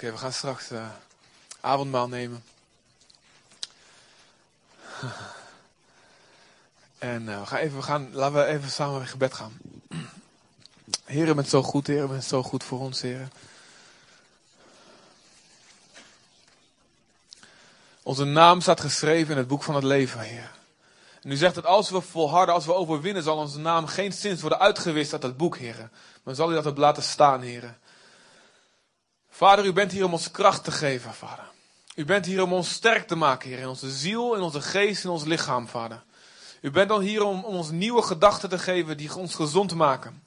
[0.00, 0.86] Oké, we gaan straks uh,
[1.60, 2.44] avondmaal nemen.
[6.98, 9.58] En uh, we gaan even, we gaan, laten we even samen in gebed gaan.
[11.04, 13.32] Heren, bent zo goed, Heren, bent zo goed voor ons, Heren.
[18.02, 20.50] Onze naam staat geschreven in het boek van het leven, Heer.
[21.22, 24.40] En u zegt dat als we volharden, als we overwinnen, zal onze naam geen zins
[24.40, 25.90] worden uitgewist uit dat boek, Heren.
[26.22, 27.78] Maar zal u dat op laten staan, Heren.
[29.40, 31.44] Vader, u bent hier om ons kracht te geven, Vader.
[31.94, 35.04] U bent hier om ons sterk te maken, Heer, in onze ziel, in onze geest,
[35.04, 36.02] in ons lichaam, Vader.
[36.60, 40.22] U bent dan hier om, om ons nieuwe gedachten te geven die ons gezond maken.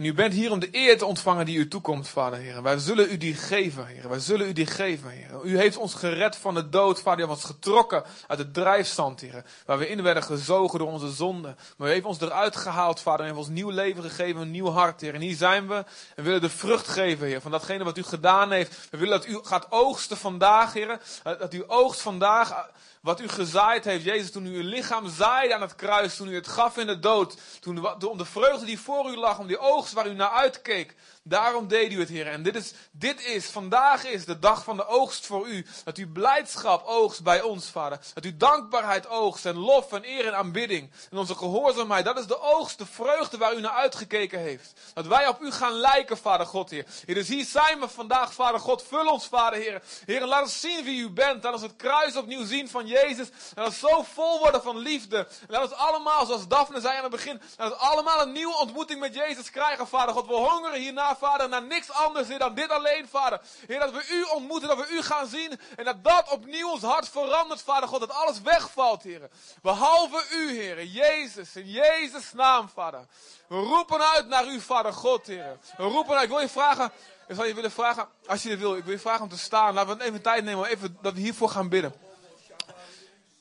[0.00, 2.62] En u bent hier om de eer te ontvangen die u toekomt, Vader, Heer.
[2.62, 4.08] Wij zullen u die geven, Heer.
[4.08, 5.28] Wij zullen u die geven, Heer.
[5.42, 7.24] U heeft ons gered van de dood, Vader.
[7.24, 9.44] U heeft ons getrokken uit het drijfstand, Heer.
[9.66, 11.56] Waar we in werden gezogen door onze zonden.
[11.76, 13.20] Maar u heeft ons eruit gehaald, Vader.
[13.20, 15.14] En heeft ons nieuw leven gegeven, een nieuw hart, Heer.
[15.14, 15.84] En hier zijn we
[16.16, 17.40] en willen de vrucht geven, Heer.
[17.40, 18.88] Van datgene wat u gedaan heeft.
[18.90, 21.00] We willen dat u gaat oogsten vandaag, Heer.
[21.22, 22.68] Dat u oogst vandaag
[23.00, 26.34] wat u gezaaid heeft, Jezus, toen u uw lichaam zaaide aan het kruis, toen u
[26.34, 29.58] het gaf in de dood, toen, om de vreugde die voor u lag, om die
[29.58, 32.26] oogst waar u naar uitkeek, Daarom deed u het, Heer.
[32.26, 35.66] En dit is, dit is, vandaag is de dag van de oogst voor u.
[35.84, 38.00] Dat u blijdschap oogst bij ons, Vader.
[38.14, 40.90] Dat u dankbaarheid oogst en lof en eer en aanbidding.
[41.10, 44.72] En onze gehoorzaamheid, dat is de oogst, de vreugde waar u naar uitgekeken heeft.
[44.94, 46.86] Dat wij op u gaan lijken, Vader God, Heer.
[47.04, 48.82] Heer, dus hier zijn we vandaag, Vader God.
[48.82, 49.82] Vul ons, Vader, Heer.
[50.04, 51.44] Heer, laat ons zien wie u bent.
[51.44, 53.28] Laat ons het kruis opnieuw zien van Jezus.
[53.28, 55.18] En laat ons zo vol worden van liefde.
[55.18, 58.56] En laat ons allemaal, zoals Daphne zei aan het begin, laat ons allemaal een nieuwe
[58.56, 60.26] ontmoeting met Jezus krijgen, Vader God.
[60.26, 63.40] We hongeren hierna, Vader, naar niks anders, dan dit alleen, Vader.
[63.66, 65.60] Heer, dat we U ontmoeten, dat we U gaan zien.
[65.76, 68.00] En dat dat opnieuw ons hart verandert, Vader God.
[68.00, 69.28] Dat alles wegvalt, Heer.
[69.62, 70.84] Behalve U, Heer.
[70.84, 73.06] Jezus, in Jezus' naam, Vader.
[73.46, 75.58] We roepen uit naar U, Vader God, Heer.
[75.76, 76.22] We roepen uit.
[76.22, 76.92] Ik wil je vragen,
[77.28, 79.38] ik zou je willen vragen, als je het wil, ik wil je vragen om te
[79.38, 79.74] staan.
[79.74, 82.09] Laten we even tijd nemen, even dat we hiervoor gaan bidden.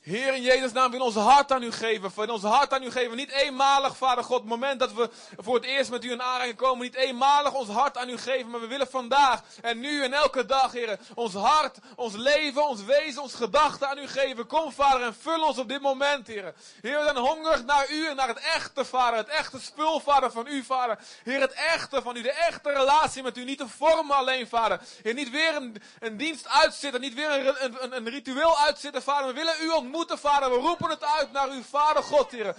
[0.10, 2.12] Heer, in Jezus' naam wil ons hart aan u geven.
[2.16, 3.18] Wil ons hart aan u geven.
[3.18, 6.56] Niet eenmalig, Vader God, het moment dat we voor het eerst met u in aanraking
[6.56, 6.84] komen.
[6.84, 8.50] Niet eenmalig ons hart aan u geven.
[8.50, 12.84] Maar we willen vandaag en nu en elke dag, Heer, ons hart, ons leven, ons
[12.84, 14.48] wezen, ons gedachten aan u geven.
[14.48, 16.54] Kom, Vader, en vul ons op dit moment, Heer.
[16.82, 19.18] Heer, we zijn hongerig naar u en naar het echte, Vader.
[19.18, 21.00] Het echte spul, Vader, van u, Vader.
[21.24, 22.22] Heer, het echte van u.
[22.22, 23.44] De echte relatie met u.
[23.44, 24.80] Niet de vorm alleen, Vader.
[25.04, 27.02] Heer, niet weer een, een dienst uitzitten.
[27.02, 29.28] Niet weer een, een, een ritueel uitzitten, Vader.
[29.28, 30.50] We willen u ontmoeten ontmoeten, vader.
[30.50, 32.56] We roepen het uit naar uw vader God, Heer.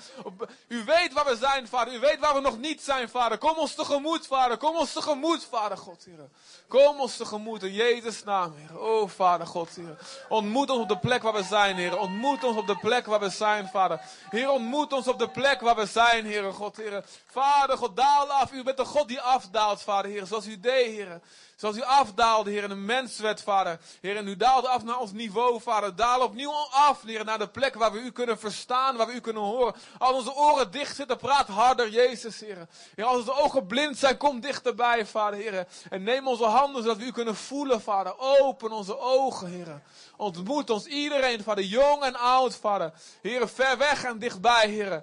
[0.69, 1.95] U weet waar we zijn, vader.
[1.95, 3.39] U weet waar we nog niet zijn, vader.
[3.39, 4.57] Kom ons tegemoet, vader.
[4.57, 6.29] Kom ons tegemoet, vader God, Heer.
[6.69, 8.79] Kom ons tegemoet in Jezus' naam, Heer.
[8.79, 9.99] O, vader God, Heer.
[10.29, 11.99] Ontmoet ons op de plek waar we zijn, Heer.
[11.99, 14.01] Ontmoet ons op de plek waar we zijn, vader.
[14.31, 17.05] Heer, ontmoet ons op de plek waar we zijn, Heer God, Heer.
[17.27, 18.53] Vader God, daal af.
[18.53, 20.27] U bent de God die afdaalt, vader, Heer.
[20.27, 21.21] Zoals u deed, Heer.
[21.61, 23.79] Zoals u afdaalde, Heer, in een menswet, Vader.
[24.01, 25.97] Heer, en u daalde af naar ons niveau, Vader.
[25.97, 29.21] Daal opnieuw af, Heer, naar de plek waar we u kunnen verstaan, waar we u
[29.21, 29.75] kunnen horen.
[29.99, 32.67] Als onze oren dicht zitten, praat harder, Jezus, Heer.
[32.97, 35.67] Als onze ogen blind zijn, kom dichterbij, Vader, Heer.
[35.91, 38.15] En neem onze handen, zodat we u kunnen voelen, Vader.
[38.19, 39.83] Open onze ogen, Heer.
[40.17, 42.93] Ontmoet ons iedereen, Vader, jong en oud, Vader.
[43.23, 45.03] Heer, ver weg en dichtbij, Heer.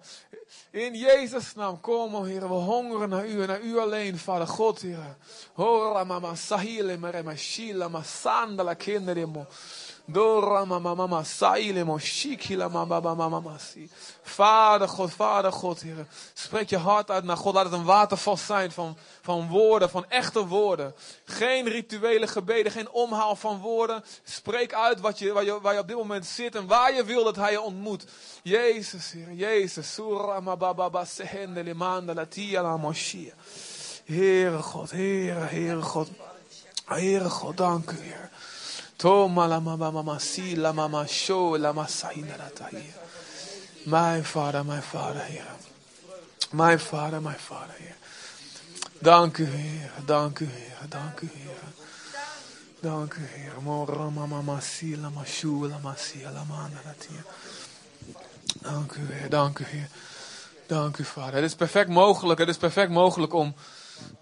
[0.71, 4.47] In Jezus' naam, kom, oh Heer, we hongeren naar u en naar u alleen, Vader
[4.47, 5.17] God, Heer.
[5.53, 9.45] Hora mama sahile mere mashila masanda la kinderimo.
[10.09, 13.89] Dora mama mama saile mo shikila mama mama mama si.
[14.23, 16.05] Vader God, Vader God, Heer.
[16.33, 17.53] Spreek je hart uit naar God.
[17.53, 20.95] Laat het een waterval zijn van, van woorden, van echte woorden.
[21.25, 24.03] Geen rituele gebeden, geen omhaal van woorden.
[24.23, 27.03] Spreek uit wat je, waar, je, waar je op dit moment zit en waar je
[27.03, 28.05] wil dat Hij je ontmoet.
[28.43, 29.93] Jezus, Heer, Jezus.
[29.93, 33.33] Sura mababa sehende limanda latia la moshia.
[34.05, 36.07] Heere God, Heere, Heere God.
[36.87, 38.29] Heere God, dank u, Heer.
[38.95, 42.69] Toma la mama mama si la mama show la masaina la.
[43.83, 45.45] Mijn vader, mijn vader, Heer.
[46.51, 47.95] Mijn vader, mijn vader, Heer.
[48.99, 49.91] Dank u, Heer.
[50.05, 50.87] Dank u, Heer.
[50.89, 51.57] Dank u, Heer.
[52.79, 53.53] Dank u, Heer.
[53.61, 57.23] Mora mama masi la mashu la masi la mana la tia.
[58.61, 59.29] Dank u, Heer.
[59.29, 59.89] Dank u, Heer.
[60.67, 61.33] Dank u, Vader.
[61.33, 62.39] Het is perfect mogelijk.
[62.39, 63.55] Het is perfect mogelijk om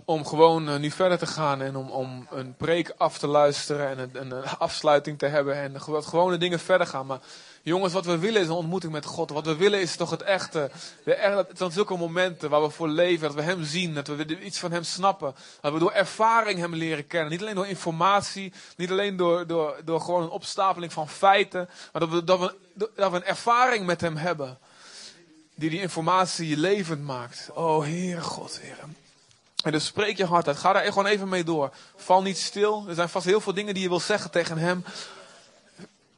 [0.05, 3.89] om gewoon uh, nu verder te gaan en om, om een preek af te luisteren
[3.89, 7.05] en een, een afsluiting te hebben en dat gewone dingen verder gaan.
[7.05, 7.19] Maar
[7.61, 9.29] jongens, wat we willen is een ontmoeting met God.
[9.29, 10.69] Wat we willen is toch het echte.
[11.03, 11.13] De,
[11.47, 14.59] het zijn zulke momenten waar we voor leven, dat we Hem zien, dat we iets
[14.59, 15.35] van Hem snappen.
[15.61, 17.31] Dat we door ervaring Hem leren kennen.
[17.31, 22.01] Niet alleen door informatie, niet alleen door, door, door gewoon een opstapeling van feiten, maar
[22.01, 22.55] dat we, dat, we,
[22.95, 24.57] dat we een ervaring met Hem hebben.
[25.55, 27.49] Die die informatie levend maakt.
[27.53, 28.77] Oh Heer God, Heer.
[29.63, 30.57] En dus spreek je hart uit.
[30.57, 31.71] Ga daar gewoon even mee door.
[31.95, 32.85] Val niet stil.
[32.87, 34.85] Er zijn vast heel veel dingen die je wil zeggen tegen hem.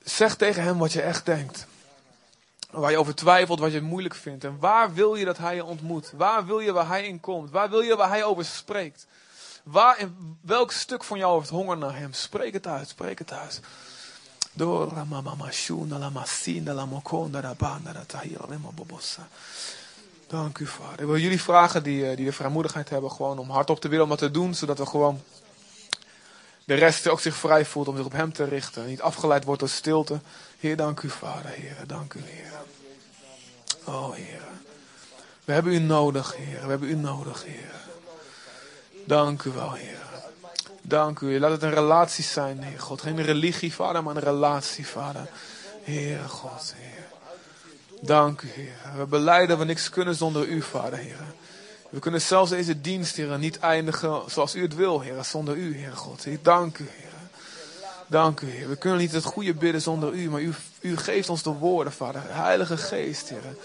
[0.03, 1.65] Zeg tegen hem wat je echt denkt.
[2.69, 4.43] Waar je over twijfelt, wat je moeilijk vindt.
[4.43, 6.11] En waar wil je dat hij je ontmoet?
[6.15, 7.51] Waar wil je waar hij in komt?
[7.51, 9.07] Waar wil je waar hij over spreekt?
[9.63, 12.13] Waar, in welk stuk van jou heeft honger naar hem?
[12.13, 13.61] Spreek het uit, spreek het uit.
[14.53, 14.93] Door
[20.27, 20.99] Dank u, Vader.
[20.99, 24.03] Ik wil jullie vragen die, eh, die de vrijmoedigheid hebben, gewoon om hardop te willen
[24.03, 25.21] om dat te doen, zodat we gewoon
[26.65, 28.81] de rest ook zich vrij voelt om zich op Hem te richten.
[28.81, 30.19] En niet afgeleid wordt door stilte.
[30.59, 31.49] Heer, dank u, Vader.
[31.49, 32.51] Heer, dank u, Heer.
[33.83, 34.41] Oh, Heer.
[35.45, 36.61] We hebben u nodig, Heer.
[36.61, 37.71] We hebben u nodig, Heer.
[39.05, 40.05] Dank u wel, Heer.
[40.81, 41.39] Dank u.
[41.39, 43.01] Laat het een relatie zijn, Heer God.
[43.01, 45.29] Geen religie, Vader, maar een relatie, Vader.
[45.83, 46.86] Heer God, Heer.
[48.01, 48.97] Dank u, Heer.
[48.97, 51.19] We beleiden we niks kunnen zonder u, Vader, Heer.
[51.89, 55.77] We kunnen zelfs deze dienst, Heer, niet eindigen zoals u het wil, Heer, zonder u,
[55.77, 56.25] Heer God.
[56.41, 57.07] Dank u, Heer.
[58.07, 58.69] Dank u, Heer.
[58.69, 61.93] We kunnen niet het goede bidden zonder u, maar u, u geeft ons de woorden,
[61.93, 62.21] Vader.
[62.25, 63.55] Heilige Geest, Heer.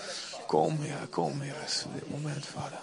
[0.46, 1.54] Kom, Heer, kom, Heer,
[1.94, 2.78] dit moment, Vader.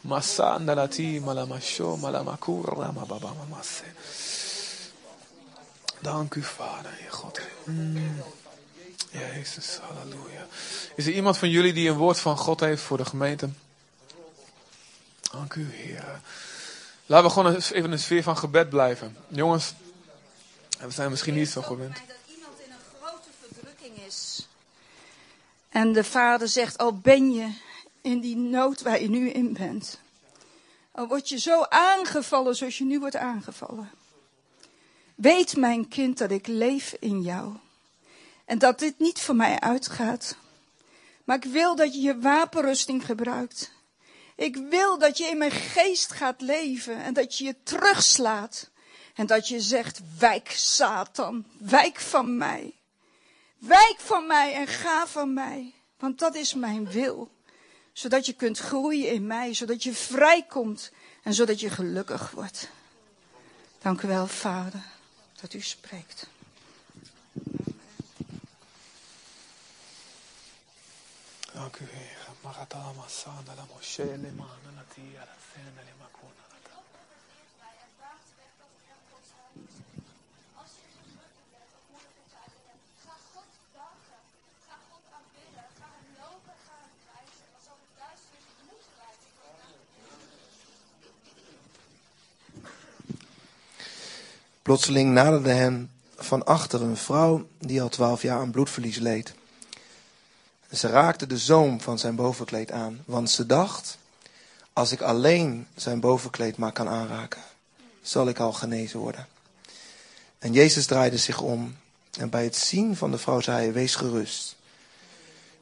[0.00, 3.82] Malamasho mamase.
[6.00, 7.40] Dank u, Vader, Heer God.
[7.64, 8.22] Mm.
[9.10, 10.46] Jezus, halleluja.
[10.94, 13.48] Is er iemand van jullie die een woord van God heeft voor de gemeente?
[15.30, 16.20] Dank u, Heer.
[17.06, 19.16] Laten we gewoon even in een sfeer van gebed blijven.
[19.28, 19.74] Jongens,
[20.78, 21.94] we zijn misschien niet zo gewend.
[21.94, 24.48] Dat iemand in een grote verdrukking is.
[25.68, 27.52] En de vader zegt, al ben je
[28.00, 29.98] in die nood waar je nu in bent.
[30.92, 33.90] Al word je zo aangevallen zoals je nu wordt aangevallen.
[35.14, 37.56] Weet mijn kind dat ik leef in jou.
[38.46, 40.36] En dat dit niet van mij uitgaat.
[41.24, 43.70] Maar ik wil dat je je wapenrusting gebruikt.
[44.36, 48.70] Ik wil dat je in mijn geest gaat leven en dat je je terugslaat.
[49.14, 52.74] En dat je zegt, wijk Satan, wijk van mij.
[53.58, 55.74] Wijk van mij en ga van mij.
[55.98, 57.30] Want dat is mijn wil.
[57.92, 62.68] Zodat je kunt groeien in mij, zodat je vrijkomt en zodat je gelukkig wordt.
[63.82, 64.82] Dank u wel, Vader,
[65.40, 66.26] dat u spreekt.
[71.56, 72.16] Dank u, Heer.
[73.06, 74.30] Sana la moshe le
[75.86, 76.44] le makuna.
[94.62, 99.34] Plotseling naderde hen van achter een vrouw die al twaalf jaar aan bloedverlies leed.
[100.72, 103.98] Ze raakte de zoom van zijn bovenkleed aan, want ze dacht:
[104.72, 107.42] als ik alleen zijn bovenkleed maar kan aanraken,
[108.02, 109.26] zal ik al genezen worden.
[110.38, 111.76] En Jezus draaide zich om
[112.18, 114.56] en bij het zien van de vrouw zei hij: Wees gerust.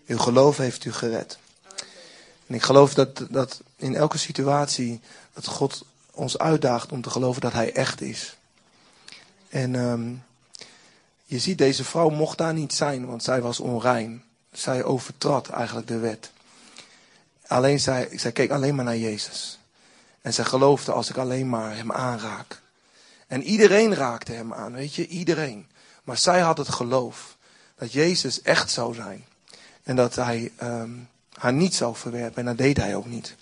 [0.07, 1.39] Uw geloof heeft u gered.
[2.47, 5.01] En ik geloof dat, dat in elke situatie
[5.33, 8.37] dat God ons uitdaagt om te geloven dat Hij echt is.
[9.49, 10.23] En um,
[11.25, 14.25] je ziet, deze vrouw mocht daar niet zijn, want zij was onrein.
[14.55, 16.31] Zij overtrad eigenlijk de wet.
[17.47, 19.59] Alleen zij, zij keek alleen maar naar Jezus.
[20.23, 22.61] En zij geloofde als ik alleen maar hem aanraak.
[23.27, 25.67] En iedereen raakte hem aan, weet je, iedereen.
[26.05, 27.37] Maar zij had het geloof
[27.79, 29.25] dat Jezus echt zou zijn.
[29.83, 32.39] En dat hij um, haar niet zou verwerpen.
[32.39, 33.35] En dat deed hij ook niet.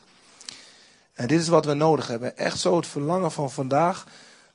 [1.14, 2.36] En dit is wat we nodig hebben.
[2.36, 4.06] Echt zo het verlangen van vandaag.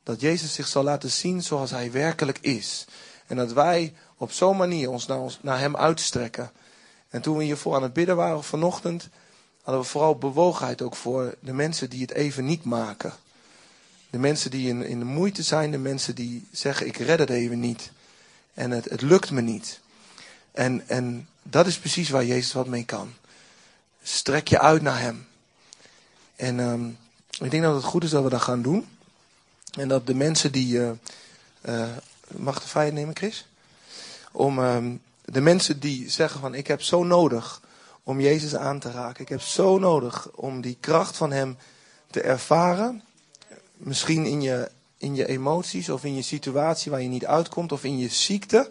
[0.03, 2.85] Dat Jezus zich zal laten zien zoals hij werkelijk is.
[3.27, 6.51] En dat wij op zo'n manier ons naar, ons naar hem uitstrekken.
[7.09, 9.09] En toen we hiervoor aan het bidden waren vanochtend,
[9.61, 13.13] hadden we vooral bewogenheid ook voor de mensen die het even niet maken.
[14.09, 17.29] De mensen die in, in de moeite zijn, de mensen die zeggen ik red het
[17.29, 17.91] even niet.
[18.53, 19.79] En het, het lukt me niet.
[20.51, 23.13] En, en dat is precies waar Jezus wat mee kan.
[24.03, 25.27] Strek je uit naar hem.
[26.35, 26.97] En um,
[27.39, 28.87] ik denk dat het goed is dat we dat gaan doen.
[29.71, 30.73] En dat de mensen die.
[30.73, 30.89] Uh,
[31.65, 31.87] uh,
[32.35, 33.47] mag de vijand nemen, Chris?
[34.31, 37.61] Om um, de mensen die zeggen van ik heb zo nodig
[38.03, 39.21] om Jezus aan te raken.
[39.21, 41.57] Ik heb zo nodig om die kracht van hem
[42.11, 43.03] te ervaren.
[43.73, 47.83] Misschien in je, in je emoties of in je situatie waar je niet uitkomt of
[47.83, 48.69] in je ziekte.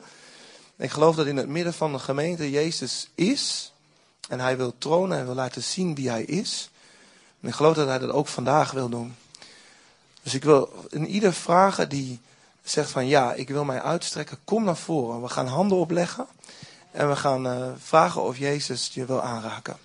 [0.77, 3.73] Ik geloof dat in het midden van de gemeente Jezus is.
[4.29, 6.71] En hij wil tronen en wil laten zien wie hij is.
[7.41, 9.15] En ik geloof dat hij dat ook vandaag wil doen.
[10.23, 12.21] Dus ik wil in ieder vragen die
[12.71, 15.23] zegt van ja, ik wil mij uitstrekken, kom naar voren.
[15.23, 16.27] We gaan handen opleggen
[16.91, 19.77] en we gaan uh, vragen of Jezus je wil aanraken.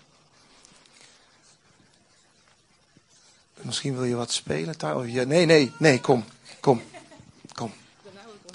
[3.61, 4.75] Misschien wil je wat spelen?
[5.05, 6.23] Ja, nee, nee, nee, kom.
[6.59, 6.81] Kom.
[7.53, 7.73] Kom.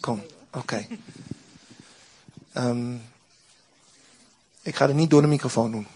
[0.00, 0.22] Kom.
[0.50, 0.86] Oké.
[2.52, 2.94] Ehm,
[4.62, 5.86] ik ga het niet door de microfoon doen.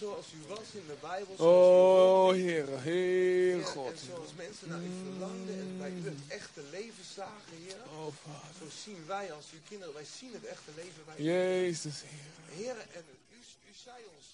[0.00, 1.34] Zoals u was in de Bijbel.
[1.46, 3.92] Oh, Heer, Heer God.
[3.92, 7.80] En zoals mensen naar u verlangden en bij u het echte leven zagen, Heer.
[7.96, 8.54] Oh, Vader.
[8.58, 11.22] Zo zien wij als uw kinderen, wij zien het echte leven bij u.
[11.22, 12.56] Jezus, Heer.
[12.58, 13.04] Heer, en
[13.36, 13.36] u,
[13.70, 14.26] u zei ons,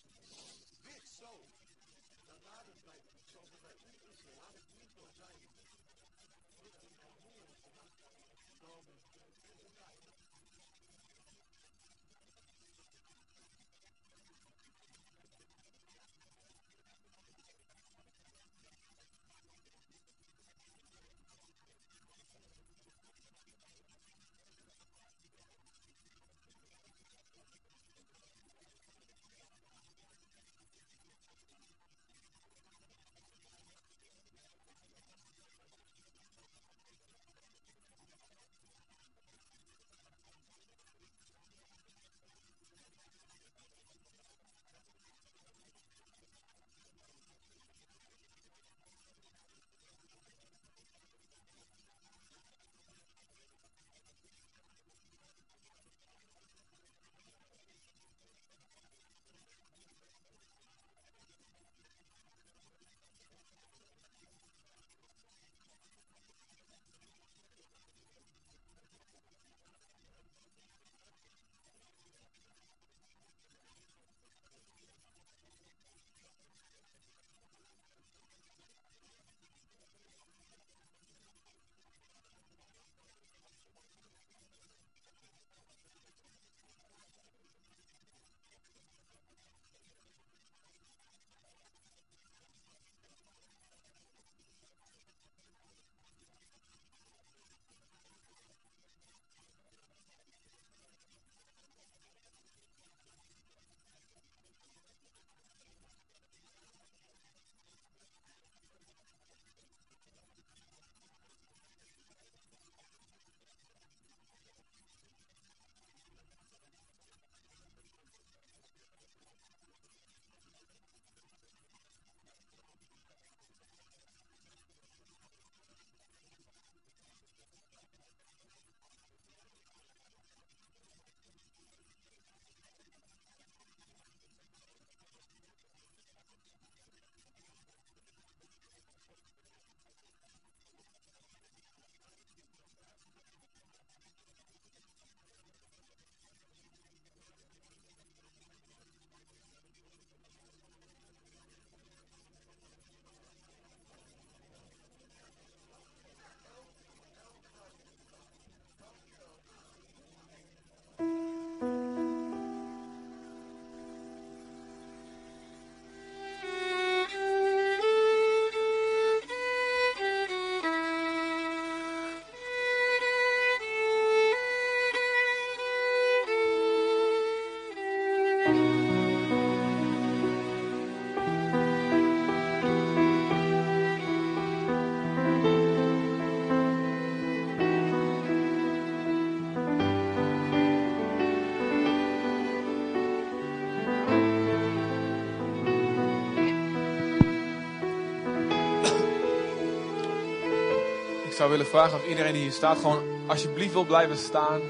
[201.36, 204.60] zou willen vragen of iedereen die hier staat gewoon alsjeblieft wil blijven staan.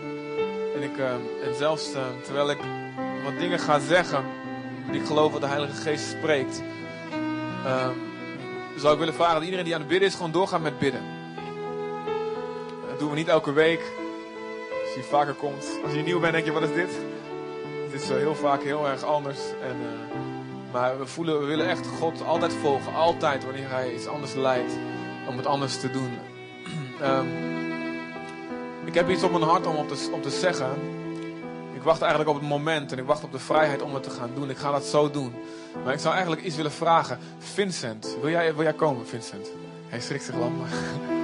[0.74, 2.58] En, ik, uh, en zelfs uh, terwijl ik
[3.24, 4.24] wat dingen ga zeggen
[4.90, 6.62] die ik geloof dat de Heilige Geest spreekt,
[7.64, 7.88] uh,
[8.76, 11.00] zou ik willen vragen dat iedereen die aan het bidden is gewoon doorgaat met bidden.
[12.88, 13.80] Dat doen we niet elke week.
[14.84, 16.90] Als je vaker komt, als je nieuw bent denk je wat is dit?
[17.84, 19.38] Het is heel vaak heel erg anders.
[19.38, 19.76] En,
[20.72, 22.94] maar we voelen, we willen echt God altijd volgen.
[22.94, 24.72] Altijd wanneer Hij iets anders leidt.
[25.28, 26.18] Om het anders te doen.
[27.02, 27.26] Um,
[28.84, 30.70] ik heb iets op mijn hart om op te, om te zeggen.
[31.74, 34.10] Ik wacht eigenlijk op het moment en ik wacht op de vrijheid om het te
[34.10, 34.50] gaan doen.
[34.50, 35.34] Ik ga dat zo doen.
[35.84, 37.18] Maar ik zou eigenlijk iets willen vragen.
[37.38, 39.48] Vincent, wil jij, wil jij komen, Vincent?
[39.88, 40.52] Hij schrikt zich lang.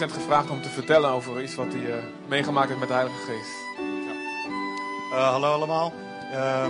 [0.00, 2.94] Ik Vincent gevraagd om te vertellen over iets wat hij eh, meegemaakt heeft met de
[2.94, 3.80] Heilige Geest.
[5.12, 5.92] Uh, hallo allemaal.
[6.32, 6.66] Uh,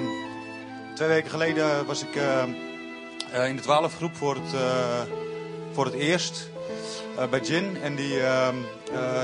[0.95, 4.61] twee weken geleden was ik uh, in de twaalfgroep voor het,
[5.73, 6.51] voor het eerst
[7.31, 7.77] bij Jin.
[7.83, 8.57] En die, ehm,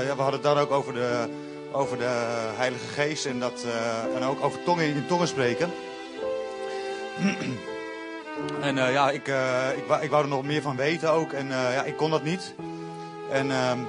[0.05, 1.29] ja, we hadden het dan ook over de,
[1.71, 2.11] over de
[2.55, 3.65] Heilige Geest en, dat,
[4.15, 5.71] en ook over tongen in tongen spreken.
[8.61, 9.27] en ja, ik,
[9.75, 11.31] ik, ik wou er nog meer van weten ook.
[11.31, 12.55] En ja, ik kon dat niet.
[13.31, 13.79] En ehm,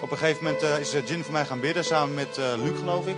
[0.00, 3.16] op een gegeven moment is Jin voor mij gaan bidden samen met Luc, geloof ik.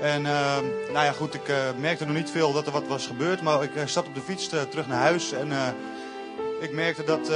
[0.00, 0.56] En uh,
[0.92, 3.42] nou ja, goed, ik uh, merkte nog niet veel dat er wat was gebeurd.
[3.42, 5.32] Maar ik uh, zat op de fiets terug naar huis.
[5.32, 5.52] En
[6.60, 7.26] ik merkte dat,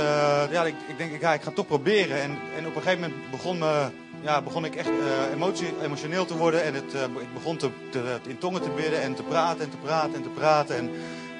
[0.51, 2.21] ja, ik, ik denk, ja, ik ga toch proberen.
[2.21, 3.89] En, en op een gegeven moment begon, me,
[4.21, 4.91] ja, begon ik echt
[5.35, 6.63] emotie, emotioneel te worden.
[6.63, 9.77] En het, ik begon te, te, in tongen te bidden en te praten en te
[9.77, 10.77] praten en te praten.
[10.77, 10.91] En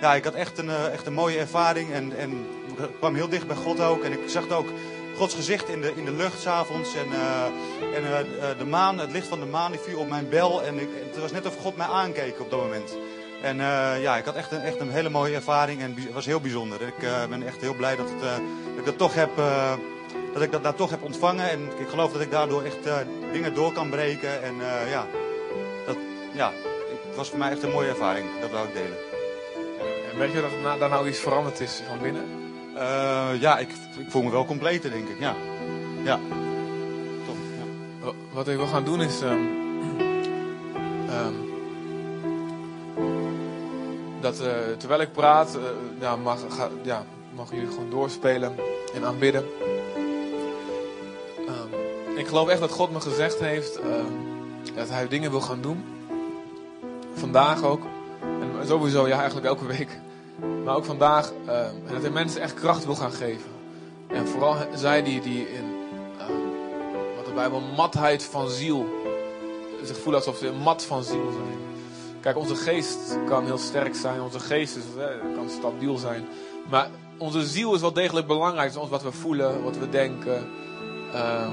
[0.01, 1.93] ja, ik had echt een, echt een mooie ervaring.
[1.93, 2.31] En, en
[2.79, 4.05] ik kwam heel dicht bij God ook.
[4.05, 4.69] En ik zag ook
[5.21, 6.95] Gods gezicht in de, in de lucht s'avonds.
[6.95, 7.45] En, uh,
[7.97, 10.63] en uh, de maan, het licht van de maan, die viel op mijn bel.
[10.63, 12.97] En ik, het was net of God mij aankeek op dat moment.
[13.43, 13.57] En
[14.01, 16.83] ja, ik had echt een, echt een hele mooie ervaring en het was heel bijzonder.
[16.83, 18.11] Ik ben echt heel blij dat,
[18.77, 19.31] ik dat toch heb,
[20.33, 21.51] dat ik dat daar toch heb ontvangen.
[21.51, 22.79] En ik geloof dat ik daardoor echt
[23.33, 24.43] dingen door kan breken.
[24.43, 24.55] En
[24.89, 25.07] ja,
[25.87, 25.97] dat,
[26.33, 26.53] ja,
[27.09, 28.27] het was voor mij echt een mooie ervaring.
[28.41, 28.99] Dat wou ik delen.
[30.13, 32.40] En weet je dat daar nou iets veranderd is van binnen?
[32.81, 33.69] Uh, ja, ik,
[33.99, 35.21] ik, voel me wel completer, denk ik.
[35.21, 35.35] Ja.
[36.05, 36.19] ja.
[37.27, 38.13] Top, ja.
[38.33, 39.21] Wat ik wil gaan doen is.
[39.21, 39.49] Um,
[41.11, 41.49] um,
[44.21, 44.47] dat uh,
[44.79, 45.63] terwijl ik praat, uh,
[46.01, 48.55] ja, mag, ga, ja, mogen jullie gewoon doorspelen
[48.95, 49.45] en aanbidden.
[51.39, 53.81] Um, ik geloof echt dat God me gezegd heeft
[54.75, 55.85] dat hij dingen wil gaan doen.
[57.15, 57.83] Vandaag ook.
[58.21, 60.01] En sowieso, ja, eigenlijk elke week.
[60.65, 63.51] Maar ook vandaag, uh, dat hij mensen echt kracht wil gaan geven.
[64.07, 65.65] En vooral zij die, die in,
[66.19, 66.27] uh,
[67.17, 68.87] wat de Bijbel, matheid van ziel,
[69.83, 71.59] zich voelen alsof ze mat van ziel zijn.
[72.21, 74.83] Kijk, onze geest kan heel sterk zijn, onze geest is,
[75.35, 76.29] kan stabiel zijn.
[76.69, 78.73] Maar onze ziel is wel degelijk belangrijk.
[78.73, 80.49] Dus wat we voelen, wat we denken.
[81.15, 81.49] Uh,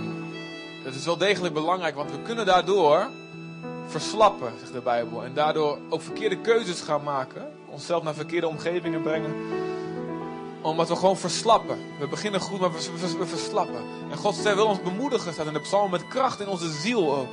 [0.84, 3.08] het is wel degelijk belangrijk, want we kunnen daardoor
[3.88, 5.24] verslappen, zegt de Bijbel.
[5.24, 9.36] En daardoor ook verkeerde keuzes gaan maken onszelf naar verkeerde omgevingen brengen.
[10.62, 11.78] Omdat we gewoon verslappen.
[12.00, 13.82] We beginnen goed, maar we, verslappen.
[14.12, 17.28] En God wil ons bemoedigen, staat in de psalm, met kracht in onze ziel ook.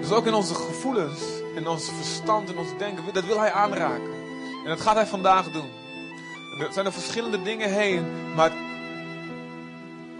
[0.00, 1.20] Dus ook in onze gevoelens,
[1.54, 3.04] in ons verstand, in ons denken.
[3.12, 4.10] Dat wil Hij aanraken.
[4.64, 5.70] En dat gaat Hij vandaag doen.
[6.60, 8.52] Er zijn er verschillende dingen heen, maar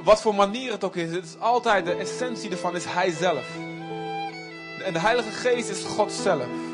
[0.03, 3.47] wat voor manier het ook is, het is altijd de essentie ervan is Hij zelf.
[4.85, 6.66] En de Heilige Geest is God zelf.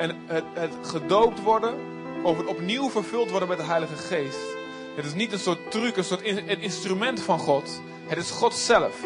[0.00, 1.74] En het, het gedoopt worden,
[2.22, 4.38] of het opnieuw vervuld worden met de Heilige Geest.
[4.96, 7.80] Het is niet een soort truc, een soort een instrument van God.
[8.06, 9.00] Het is God zelf.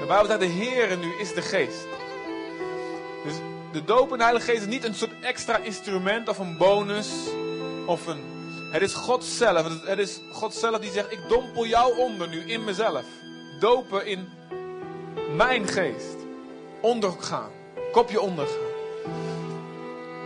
[0.00, 1.86] De Bijbel zegt, de Heer nu is de Geest.
[3.24, 3.34] Dus
[3.72, 7.08] de doop in de Heilige Geest is niet een soort extra instrument of een bonus.
[7.86, 8.20] Of een,
[8.72, 9.84] het is God zelf.
[9.84, 13.04] Het is God zelf die zegt, ik dompel jou onder nu in mezelf.
[13.60, 14.28] Dopen in
[15.36, 16.16] mijn geest.
[16.80, 17.50] Ondergaan.
[17.92, 18.69] Kopje ondergaan.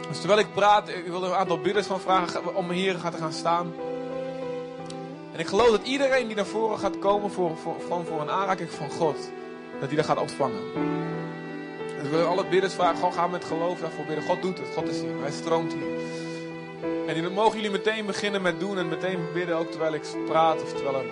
[0.08, 3.16] Dus terwijl ik praat, ik wil er een aantal bidders van vragen om hier te
[3.16, 3.72] gaan staan.
[5.32, 8.70] En ik geloof dat iedereen die naar voren gaat komen voor, voor, voor, een aanraking
[8.70, 9.16] van God,
[9.80, 10.62] dat hij dat gaat ontvangen.
[11.76, 14.24] Dus we willen alle bidders vragen, gewoon gaan met geloof daarvoor bidden.
[14.24, 15.98] God doet het, God is hier, hij stroomt hier.
[17.06, 20.62] En dan mogen jullie meteen beginnen met doen en meteen bidden, ook terwijl ik praat
[20.62, 21.10] of terwijl er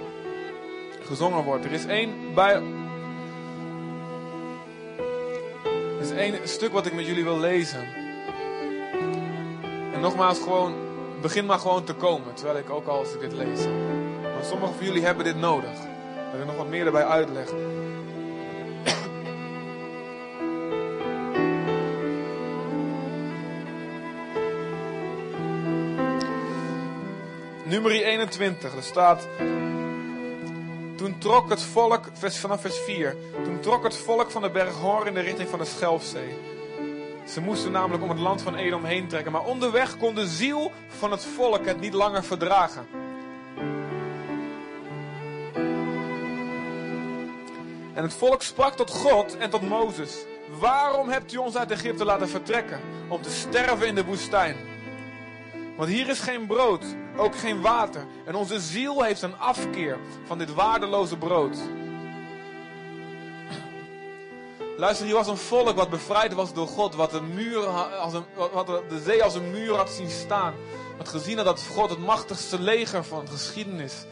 [1.02, 1.64] gezongen wordt.
[1.64, 2.62] Er is één bij...
[5.98, 8.01] Er is één stuk wat ik met jullie wil lezen
[10.02, 10.74] nogmaals, gewoon,
[11.20, 12.34] begin maar gewoon te komen.
[12.34, 13.64] Terwijl ik ook al als ik dit lees.
[14.22, 15.78] Maar sommigen van jullie hebben dit nodig.
[16.32, 17.52] Dat ik nog wat meer erbij uitleg.
[27.64, 29.28] Nummer 21, er staat.
[30.96, 33.16] Toen trok het volk, vanaf vers 4.
[33.44, 36.51] Toen trok het volk van de berg Hor in de richting van de Schelfzee.
[37.24, 39.32] Ze moesten namelijk om het land van Edom heen trekken.
[39.32, 42.87] Maar onderweg kon de ziel van het volk het niet langer verdragen.
[47.94, 50.24] En het volk sprak tot God en tot Mozes.
[50.58, 52.80] Waarom hebt u ons uit Egypte laten vertrekken?
[53.08, 54.56] Om te sterven in de woestijn.
[55.76, 56.85] Want hier is geen brood,
[57.16, 58.06] ook geen water.
[58.24, 61.56] En onze ziel heeft een afkeer van dit waardeloze brood.
[64.83, 66.95] Luister, hier was een volk wat bevrijd was door God.
[66.95, 70.55] Wat de, muur, als een, wat de zee als een muur had zien staan.
[70.97, 74.05] Wat gezien had dat God het machtigste leger van de geschiedenis.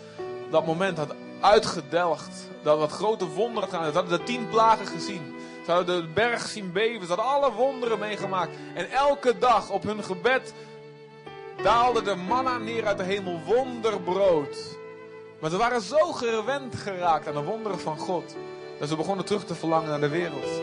[0.45, 2.49] Op dat moment had uitgedelgd.
[2.63, 3.87] Dat wat grote wonderen gedaan.
[3.87, 5.35] Ze hadden de tien plagen gezien.
[5.65, 7.07] Ze hadden de berg zien beven.
[7.07, 8.57] Ze hadden alle wonderen meegemaakt.
[8.75, 10.55] En elke dag op hun gebed
[11.63, 13.41] daalde de manna neer uit de hemel.
[13.47, 14.79] Wonderbrood.
[15.41, 18.37] Maar ze waren zo gewend geraakt aan de wonderen van God.
[18.81, 20.61] Dat ze begonnen terug te verlangen naar de wereld.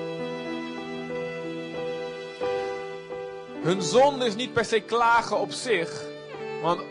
[3.61, 6.03] Hun zonde is niet per se klagen op zich.
[6.61, 6.81] Want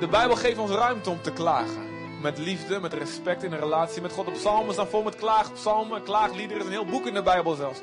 [0.00, 1.84] de Bijbel geeft ons ruimte om te klagen.
[2.22, 4.26] Met liefde, met respect in een relatie met God.
[4.26, 6.58] De psalmen staan vol met klaagpsalmen, klaagliederen.
[6.58, 7.80] is een heel boek in de Bijbel zelfs.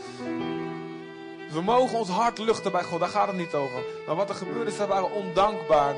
[1.52, 3.84] we mogen ons hart luchten bij God, daar gaat het niet over.
[4.06, 5.96] Maar wat er gebeurde is, ze waren ondankbaar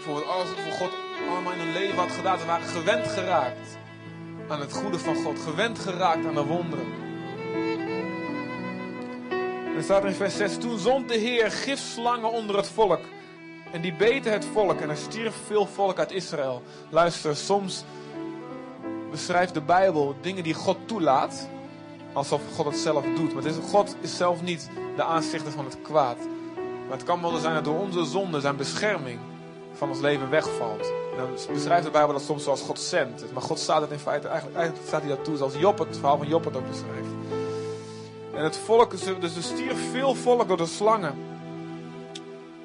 [0.00, 0.90] voor alles wat voor God
[1.30, 2.38] allemaal in hun leven had gedaan.
[2.38, 3.75] Ze waren gewend geraakt
[4.48, 6.86] aan het goede van God, gewend geraakt aan de wonderen.
[9.66, 13.00] En er staat in vers 6, toen zond de Heer gifslangen onder het volk.
[13.72, 16.62] En die beten het volk en er stierf veel volk uit Israël.
[16.90, 17.84] Luister, soms
[19.10, 21.48] beschrijft de Bijbel dingen die God toelaat,
[22.12, 23.34] alsof God het zelf doet.
[23.34, 26.18] Maar God is zelf niet de aanzichter van het kwaad.
[26.88, 29.18] Maar het kan wel zijn dat door onze zonde zijn bescherming
[29.72, 30.92] van ons leven wegvalt.
[31.16, 33.32] Dan beschrijft de Bijbel dat soms zoals God zendt.
[33.32, 35.96] Maar God staat het in feite, eigenlijk, eigenlijk staat hij dat toe, zoals Job het,
[35.96, 37.08] verhaal van Job het ook beschrijft.
[38.34, 41.14] En het volk, dus er stierf veel volk door de slangen.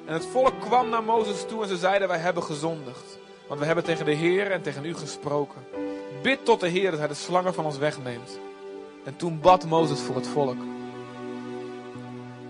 [0.04, 3.18] En het volk kwam naar Mozes toe en ze zeiden, wij hebben gezondigd.
[3.46, 5.64] Want we hebben tegen de Heer en tegen u gesproken.
[6.22, 8.38] Bid tot de Heer dat hij de slangen van ons wegneemt.
[9.04, 10.58] En toen bad Mozes voor het volk.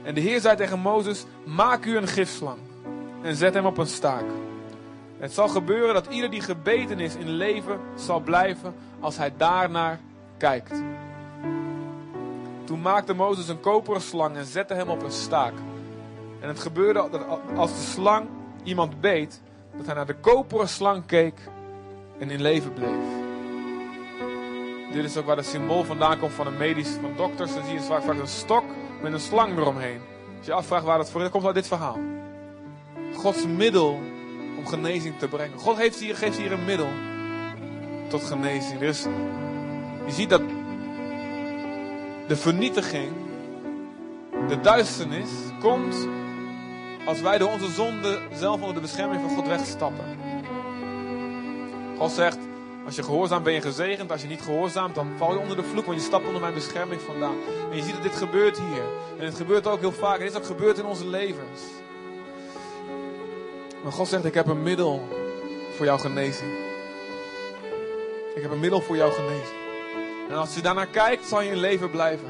[0.03, 2.59] En de Heer zei tegen Mozes, maak u een gifslang
[3.23, 4.25] en zet hem op een staak.
[5.23, 10.01] Het zal gebeuren dat ieder die gebeten is in leven zal blijven als hij daarnaar
[10.37, 10.83] kijkt.
[12.65, 15.53] Toen maakte Mozes een koperen slang en zette hem op een staak.
[16.41, 17.25] En het gebeurde dat
[17.57, 18.29] als de slang
[18.63, 19.41] iemand beet,
[19.77, 21.41] dat hij naar de koperen slang keek
[22.19, 23.05] en in leven bleef.
[24.93, 27.55] Dit is ook waar het symbool vandaan komt van een medisch, van dokters.
[27.55, 28.65] Dan zie je vaak, vaak een stok
[29.03, 30.01] met een slang eromheen.
[30.39, 31.99] Als je afvraagt waar dat voor is, komt uit dit verhaal.
[33.15, 34.01] Gods middel
[34.63, 35.59] om genezing te brengen.
[35.59, 36.89] God heeft hier, geeft hier een middel
[38.09, 38.79] tot genezing.
[38.79, 39.03] Dus
[40.07, 40.43] je ziet dat
[42.29, 43.13] de vernietiging,
[44.49, 46.09] de duisternis, komt
[47.07, 50.05] als wij door onze zonde zelf onder de bescherming van God wegstappen.
[51.99, 52.39] God zegt,
[52.85, 55.63] als je gehoorzaam ben je gezegend, als je niet gehoorzaamt dan val je onder de
[55.63, 57.37] vloek, want je stapt onder mijn bescherming vandaan.
[57.71, 58.83] En je ziet dat dit gebeurt hier.
[59.19, 60.19] En het gebeurt ook heel vaak.
[60.19, 61.61] En dit is ook gebeurd in onze levens.
[63.83, 65.09] Maar God zegt, ik heb een middel
[65.77, 66.51] voor jouw genezing.
[68.35, 69.61] Ik heb een middel voor jouw genezing.
[70.29, 72.29] En als je daarnaar kijkt, zal je in leven blijven.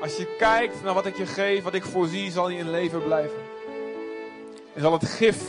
[0.00, 3.02] Als je kijkt naar wat ik je geef, wat ik voorzie, zal je in leven
[3.02, 3.38] blijven.
[4.74, 5.42] En zal het gif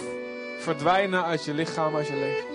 [0.60, 2.46] verdwijnen uit je lichaam, uit je leven.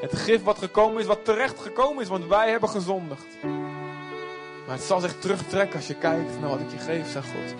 [0.00, 3.26] Het gif wat gekomen is, wat terecht gekomen is, want wij hebben gezondigd.
[4.68, 7.54] Maar het zal zich terugtrekken als je kijkt naar wat ik je geef, zegt God.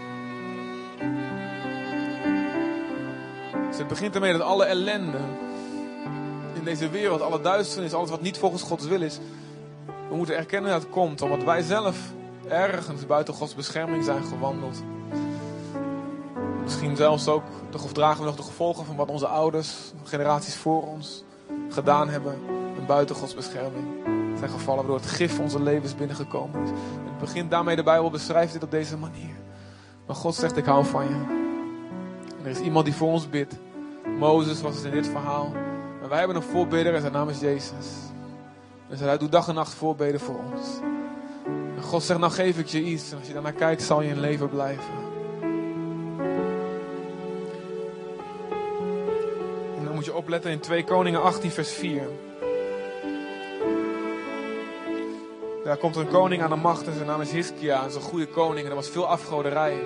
[3.69, 5.19] Dus het begint ermee dat alle ellende
[6.55, 9.19] in deze wereld, alle duisternis, alles wat niet volgens Gods wil is,
[10.09, 11.99] we moeten erkennen dat het komt omdat wij zelf
[12.49, 14.83] ergens buiten Gods bescherming zijn gewandeld.
[16.63, 20.83] Misschien zelfs ook, of dragen we nog de gevolgen van wat onze ouders, generaties voor
[20.83, 21.25] ons,
[21.69, 22.39] gedaan hebben.
[22.79, 24.08] En buiten Gods bescherming
[24.39, 26.69] zijn gevallen waardoor het gif onze levens binnengekomen is.
[27.05, 29.35] Het begint daarmee, de Bijbel beschrijft dit op deze manier.
[30.07, 31.37] Maar God zegt, ik hou van je.
[32.43, 33.55] Er is iemand die voor ons bidt.
[34.19, 35.53] Mozes was het in dit verhaal.
[36.01, 37.87] Maar wij hebben een voorbidder en zijn naam is Jezus.
[38.89, 40.67] Dus hij doet dag en nacht voorbeden voor ons.
[41.77, 43.11] En God zegt, nou geef ik je iets.
[43.11, 44.95] En als je daarnaar kijkt, zal je in leven blijven.
[49.79, 52.03] En dan moet je opletten in 2 Koningen 18 vers 4.
[55.69, 57.83] Daar komt een koning aan de macht en zijn naam is Hiskia.
[57.83, 59.77] En een goede koning en er was veel afgoderij.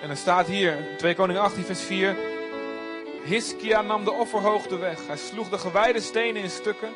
[0.00, 2.16] En er staat hier, 2 Koningen 18 vers 4.
[3.24, 5.06] Hiskia nam de offerhoogte weg.
[5.06, 6.88] Hij sloeg de gewijde stenen in stukken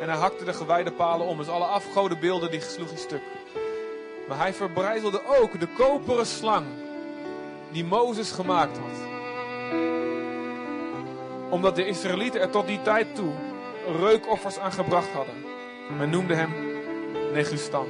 [0.00, 1.36] En hij hakte de gewijde palen om.
[1.36, 3.22] Dus alle afgodenbeelden die sloeg hij stuk.
[4.28, 6.66] Maar hij verbrijzelde ook de koperen slang
[7.72, 9.08] die Mozes gemaakt had.
[11.50, 13.32] Omdat de Israëlieten er tot die tijd toe
[14.00, 15.53] reukoffers aan gebracht hadden.
[15.90, 16.52] Men noemde hem
[17.32, 17.86] Negustan.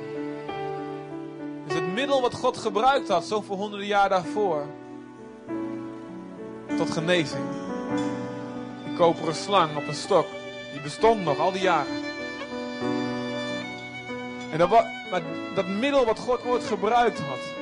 [1.66, 4.66] Dus het middel wat God gebruikt had, zoveel honderden jaar daarvoor,
[6.76, 7.44] tot genezing.
[8.84, 10.26] Die koperen slang op een stok,
[10.72, 12.02] die bestond nog al die jaren.
[14.52, 14.70] En dat,
[15.10, 15.22] maar
[15.54, 17.52] dat middel wat God ooit gebruikt had,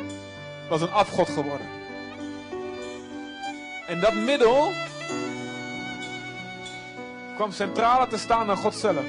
[0.68, 1.66] was een afgod geworden.
[3.86, 4.70] En dat middel
[7.34, 9.04] kwam centraler te staan dan God zelf.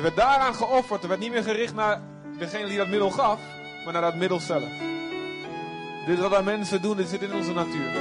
[0.00, 1.02] Er werd daaraan geofferd.
[1.02, 2.00] Er werd niet meer gericht naar
[2.38, 3.40] degene die dat middel gaf,
[3.84, 4.68] maar naar dat middel zelf.
[6.06, 7.92] Dit is wat wij mensen doen, dit zit in onze natuur.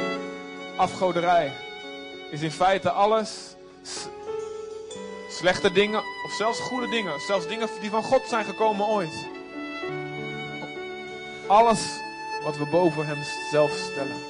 [0.75, 1.51] Afgoderij
[2.31, 3.55] is in feite alles.
[5.29, 7.19] Slechte dingen, of zelfs goede dingen.
[7.19, 9.27] Zelfs dingen die van God zijn gekomen ooit.
[11.47, 11.99] Alles
[12.43, 14.21] wat we boven Hem zelf stellen.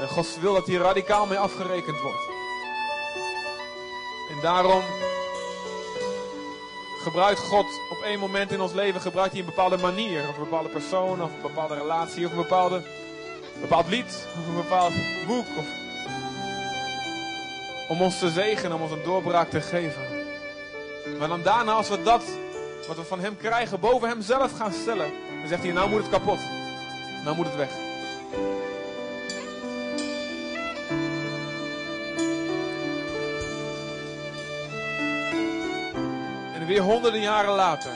[0.00, 2.37] En God wil dat hier radicaal mee afgerekend wordt.
[4.38, 4.82] En daarom
[7.02, 10.20] gebruikt God op één moment in ons leven gebruikt hij een bepaalde manier.
[10.28, 12.82] Of een bepaalde persoon, of een bepaalde relatie, of een bepaalde,
[13.60, 14.92] bepaald lied, of een bepaald
[15.26, 15.46] boek.
[15.58, 15.66] Of,
[17.88, 20.02] om ons te zegenen, om ons een doorbraak te geven.
[21.18, 22.22] Maar dan daarna, als we dat,
[22.86, 25.12] wat we van hem krijgen, boven hem zelf gaan stellen.
[25.40, 26.40] Dan zegt hij, nou moet het kapot.
[27.24, 27.87] Nou moet het weg.
[36.68, 37.90] Weer honderden jaren later,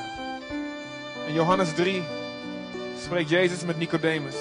[1.27, 2.03] in Johannes 3,
[2.99, 4.37] spreekt Jezus met Nicodemus.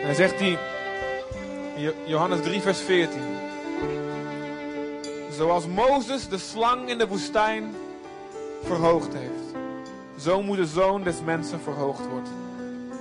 [0.00, 0.58] En dan zegt hij,
[2.06, 3.20] Johannes 3, vers 14.
[5.30, 7.74] Zoals Mozes de slang in de woestijn
[8.62, 9.56] verhoogd heeft,
[10.20, 12.32] zo moet de zoon des mensen verhoogd worden.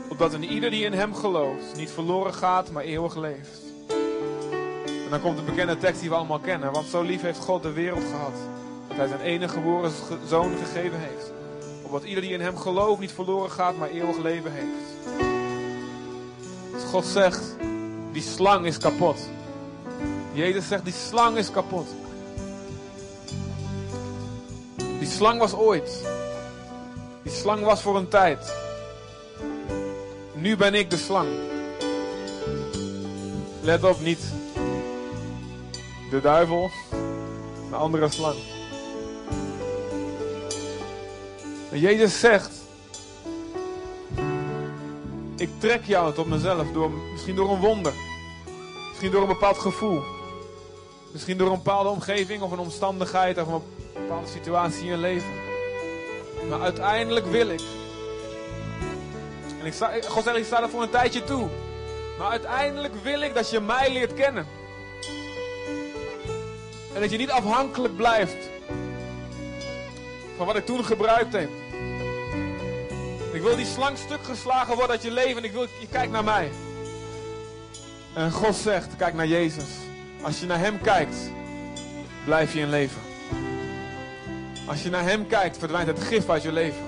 [0.09, 3.66] Opdat een ieder die in hem gelooft niet verloren gaat, maar eeuwig leeft.
[5.07, 6.71] En dan komt de bekende tekst die we allemaal kennen.
[6.71, 8.33] Want zo lief heeft God de wereld gehad.
[8.87, 11.31] Dat hij zijn enige geboren ge- zoon gegeven heeft.
[11.83, 15.19] Opdat ieder die in hem gelooft niet verloren gaat, maar eeuwig leven heeft.
[16.73, 17.41] Dus God zegt,
[18.11, 19.29] die slang is kapot.
[20.33, 21.87] Jezus zegt, die slang is kapot.
[24.99, 26.03] Die slang was ooit.
[27.23, 28.53] Die slang was voor een tijd.
[30.33, 31.27] Nu ben ik de slang.
[33.61, 34.19] Let op, niet
[36.09, 36.71] de duivel,
[37.69, 38.35] de andere slang.
[41.71, 42.51] En Jezus zegt:
[45.37, 47.93] Ik trek jou tot mezelf, door, misschien door een wonder,
[48.89, 50.03] misschien door een bepaald gevoel,
[51.11, 53.61] misschien door een bepaalde omgeving of een omstandigheid of een
[53.93, 55.45] bepaalde situatie in je leven.
[56.49, 57.61] Maar uiteindelijk wil ik.
[59.59, 61.47] En ik sta, God zegt: Ik sta er voor een tijdje toe.
[62.17, 64.56] Maar uiteindelijk wil ik dat je mij leert kennen.
[66.97, 68.49] En dat je niet afhankelijk blijft
[70.37, 71.49] van wat ik toen gebruikt heb.
[73.31, 76.11] Ik wil die slang stuk geslagen worden uit je leven en ik wil je kijkt
[76.11, 76.51] naar mij.
[78.13, 79.65] En God zegt, kijk naar Jezus.
[80.21, 81.15] Als je naar Hem kijkt,
[82.25, 83.01] blijf je in leven.
[84.67, 86.85] Als je naar Hem kijkt, verdwijnt het gif uit je leven.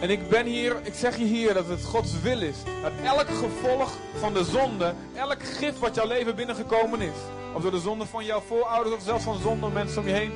[0.00, 2.56] En ik ben hier, ik zeg je hier dat het Gods wil is.
[2.82, 7.41] Dat elk gevolg van de zonde, elk gif wat jouw leven binnengekomen is.
[7.54, 10.32] Of door de zonde van jouw voorouders of zelfs van zonde mensen om je heen.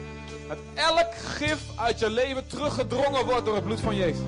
[0.48, 4.24] Dat elk gif uit je leven teruggedrongen wordt door het bloed van Jezus.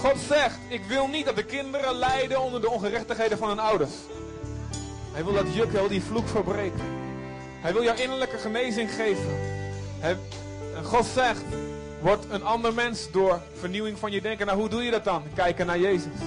[0.00, 3.92] God zegt, ik wil niet dat de kinderen lijden onder de ongerechtigheden van hun ouders.
[5.12, 6.80] Hij wil dat juk die vloek verbreken.
[7.60, 9.38] Hij wil jou innerlijke genezing geven.
[10.00, 10.18] En
[10.82, 11.42] God zegt,
[12.00, 14.46] word een ander mens door vernieuwing van je denken.
[14.46, 15.22] Nou, hoe doe je dat dan?
[15.34, 16.18] Kijken naar Jezus.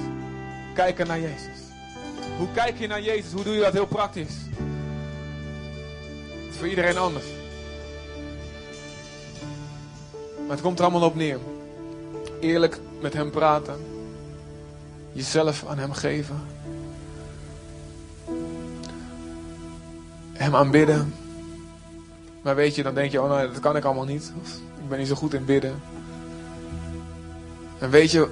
[0.74, 1.63] Kijken naar Jezus.
[2.44, 3.32] Hoe kijk je naar Jezus?
[3.32, 4.36] Hoe doe je dat heel praktisch?
[6.28, 7.26] Het is voor iedereen anders.
[10.40, 11.40] Maar het komt er allemaal op neer.
[12.40, 13.76] Eerlijk met Hem praten.
[15.12, 16.42] Jezelf aan Hem geven.
[20.34, 21.14] Hem aanbidden.
[22.42, 24.34] Maar weet je, dan denk je, oh nee, dat kan ik allemaal niet.
[24.82, 25.82] Ik ben niet zo goed in bidden.
[27.80, 28.30] En weet je,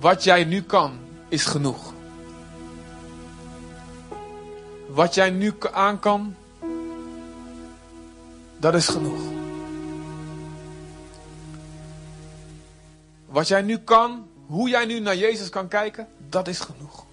[0.00, 1.98] wat jij nu kan, is genoeg.
[4.92, 6.34] Wat jij nu aan kan,
[8.58, 9.20] dat is genoeg.
[13.26, 17.04] Wat jij nu kan, hoe jij nu naar Jezus kan kijken, dat is genoeg.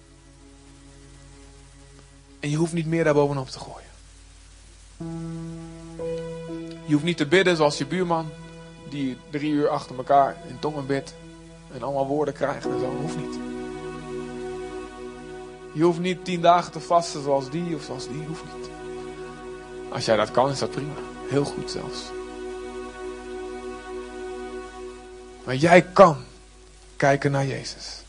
[2.40, 3.88] En je hoeft niet meer daarbovenop te gooien.
[6.86, 8.30] Je hoeft niet te bidden zoals je buurman,
[8.88, 11.14] die drie uur achter elkaar in tongen bidt
[11.72, 12.96] en allemaal woorden krijgt en zo.
[13.00, 13.47] Hoeft niet.
[15.72, 18.24] Je hoeft niet tien dagen te vasten zoals die of zoals die.
[18.26, 18.68] Hoeft niet.
[19.88, 20.94] Als jij dat kan, is dat prima.
[21.28, 22.02] Heel goed zelfs.
[25.44, 26.16] Maar jij kan
[26.96, 28.02] kijken naar Jezus.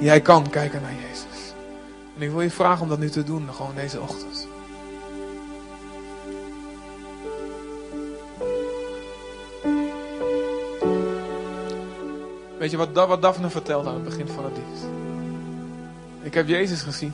[0.00, 1.52] Jij kan kijken naar Jezus.
[2.16, 4.45] En ik wil je vragen om dat nu te doen, gewoon deze ochtend.
[12.66, 14.84] Weet je wat, wat Daphne vertelde aan het begin van het dienst?
[16.22, 17.12] Ik heb Jezus gezien.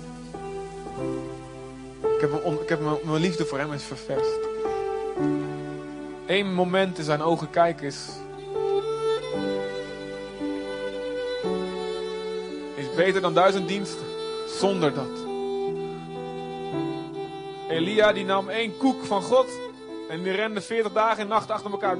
[2.00, 4.38] Ik heb, ik heb mijn liefde voor hem is ververst.
[6.26, 8.08] Eén moment in zijn ogen kijken is
[12.96, 14.06] beter dan duizend diensten.
[14.58, 15.24] Zonder dat.
[17.68, 19.46] Elia die nam één koek van God.
[20.08, 21.96] En die rende 40 dagen en nacht achter elkaar.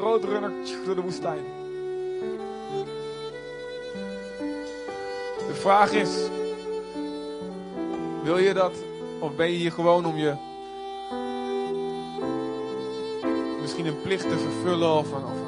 [0.00, 0.52] Roodrunner
[0.84, 1.67] door de woestijn.
[5.58, 6.10] Vraag is.
[8.22, 8.72] Wil je dat?
[9.20, 10.34] Of ben je hier gewoon om je...
[13.60, 15.38] Misschien een plicht te vervullen of, of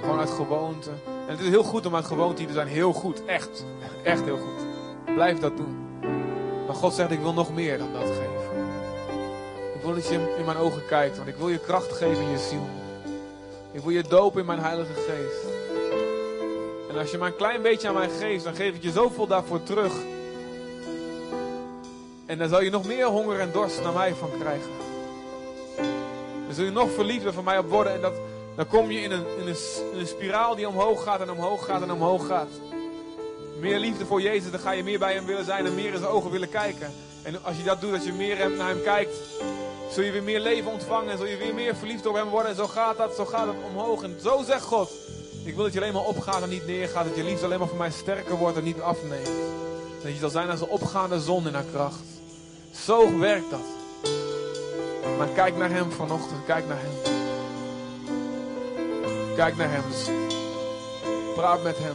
[0.00, 0.90] gewoon uit gewoonte.
[1.04, 2.66] En het is heel goed om uit gewoonte te zijn.
[2.66, 3.24] Heel goed.
[3.24, 3.64] Echt.
[4.02, 4.66] Echt heel goed.
[5.14, 5.76] Blijf dat doen.
[6.66, 8.32] Maar God zegt, ik wil nog meer dan dat geven.
[9.74, 11.16] Ik wil dat je in mijn ogen kijkt.
[11.16, 12.66] Want ik wil je kracht geven in je ziel.
[13.72, 15.71] Ik wil je dopen in mijn heilige geest.
[16.92, 19.26] En als je maar een klein beetje aan mij geeft, dan geef ik je zoveel
[19.26, 19.92] daarvoor terug.
[22.26, 24.70] En dan zal je nog meer honger en dorst naar mij van krijgen.
[26.46, 27.92] Dan zul je nog verliefder van mij op worden.
[27.92, 28.12] En dat,
[28.56, 29.56] dan kom je in een, in, een,
[29.92, 32.50] in een spiraal die omhoog gaat en omhoog gaat en omhoog gaat.
[33.58, 35.98] Meer liefde voor Jezus, dan ga je meer bij hem willen zijn en meer in
[35.98, 36.92] zijn ogen willen kijken.
[37.22, 39.16] En als je dat doet, als je meer naar hem kijkt,
[39.90, 42.50] zul je weer meer leven ontvangen en zul je weer meer verliefd op hem worden.
[42.50, 44.02] En zo gaat dat, zo gaat het omhoog.
[44.02, 44.90] En zo zegt God,
[45.44, 47.04] ik wil dat je alleen maar opgaat en niet neergaat.
[47.04, 49.30] Dat je liefde alleen maar voor mij sterker wordt en niet afneemt.
[50.02, 52.02] Dat je zal zijn als een opgaande zon in haar kracht.
[52.70, 53.60] Zo werkt dat.
[55.18, 57.12] Maar kijk naar hem vanochtend, kijk naar hem.
[59.36, 59.82] Kijk naar hem.
[61.34, 61.94] Praat met hem.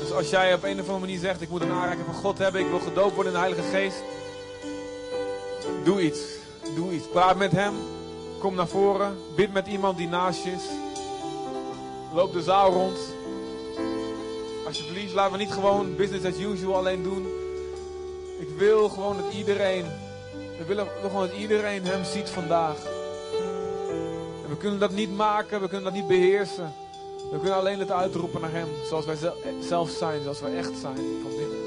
[0.00, 2.38] Dus als jij op een of andere manier zegt: Ik moet een aanraking van God
[2.38, 4.02] hebben, ik wil gedoopt worden in de Heilige Geest.
[5.84, 6.20] Doe iets.
[6.74, 7.08] Doe iets.
[7.08, 7.74] Praat met hem.
[8.42, 9.16] Kom naar voren.
[9.36, 10.68] Bid met iemand die naast je is.
[12.14, 12.98] Loop de zaal rond.
[14.66, 17.26] Alsjeblieft, laten we niet gewoon business as usual alleen doen.
[18.40, 19.84] Ik wil gewoon dat iedereen
[20.58, 22.76] we willen gewoon dat iedereen hem ziet vandaag.
[24.44, 26.72] En we kunnen dat niet maken, we kunnen dat niet beheersen.
[27.30, 29.16] We kunnen alleen het uitroepen naar hem, zoals wij
[29.60, 31.61] zelf zijn, zoals wij echt zijn van binnen.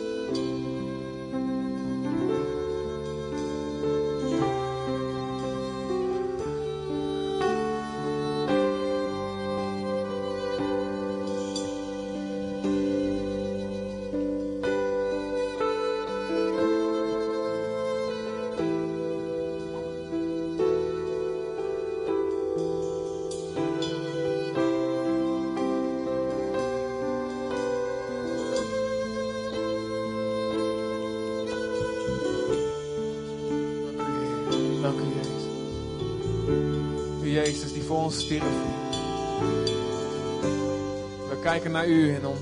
[41.29, 42.37] We kijken naar u en om.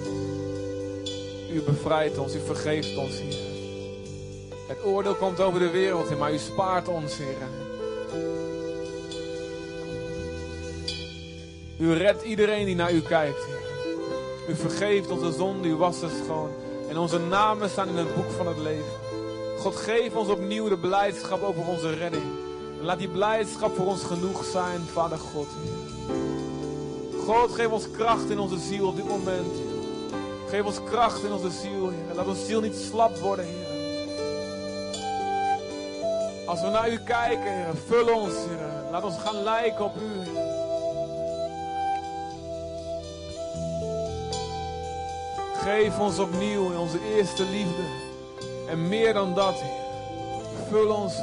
[1.53, 3.51] U bevrijdt ons, u vergeeft ons, Heer.
[4.67, 7.37] Het oordeel komt over de wereld, maar u spaart ons, Heer.
[11.79, 13.61] U redt iedereen die naar u kijkt, Heer.
[14.49, 16.49] U vergeeft onze zonde, u wast het schoon.
[16.89, 18.91] En onze namen staan in het boek van het leven.
[19.57, 22.42] God, geef ons opnieuw de blijdschap over onze redding.
[22.83, 25.47] Laat die blijdschap voor ons genoeg zijn, Vader God.
[27.25, 29.53] God, geef ons kracht in onze ziel op dit moment.
[30.49, 32.15] Geef ons kracht in onze ziel, Heer.
[32.15, 33.67] Laat onze ziel niet slap worden, Heer.
[36.45, 38.91] Als we naar U kijken, Heer, vul ons, Heer.
[38.91, 40.51] Laat ons gaan lijken op U, Heer.
[45.53, 47.83] Geef ons opnieuw in onze eerste liefde.
[48.69, 49.81] En meer dan dat, Heer.
[50.69, 51.13] Vul ons,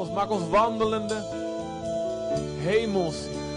[0.00, 0.10] ons.
[0.10, 1.18] Maak ons wandelende
[2.58, 3.50] hemels, Heer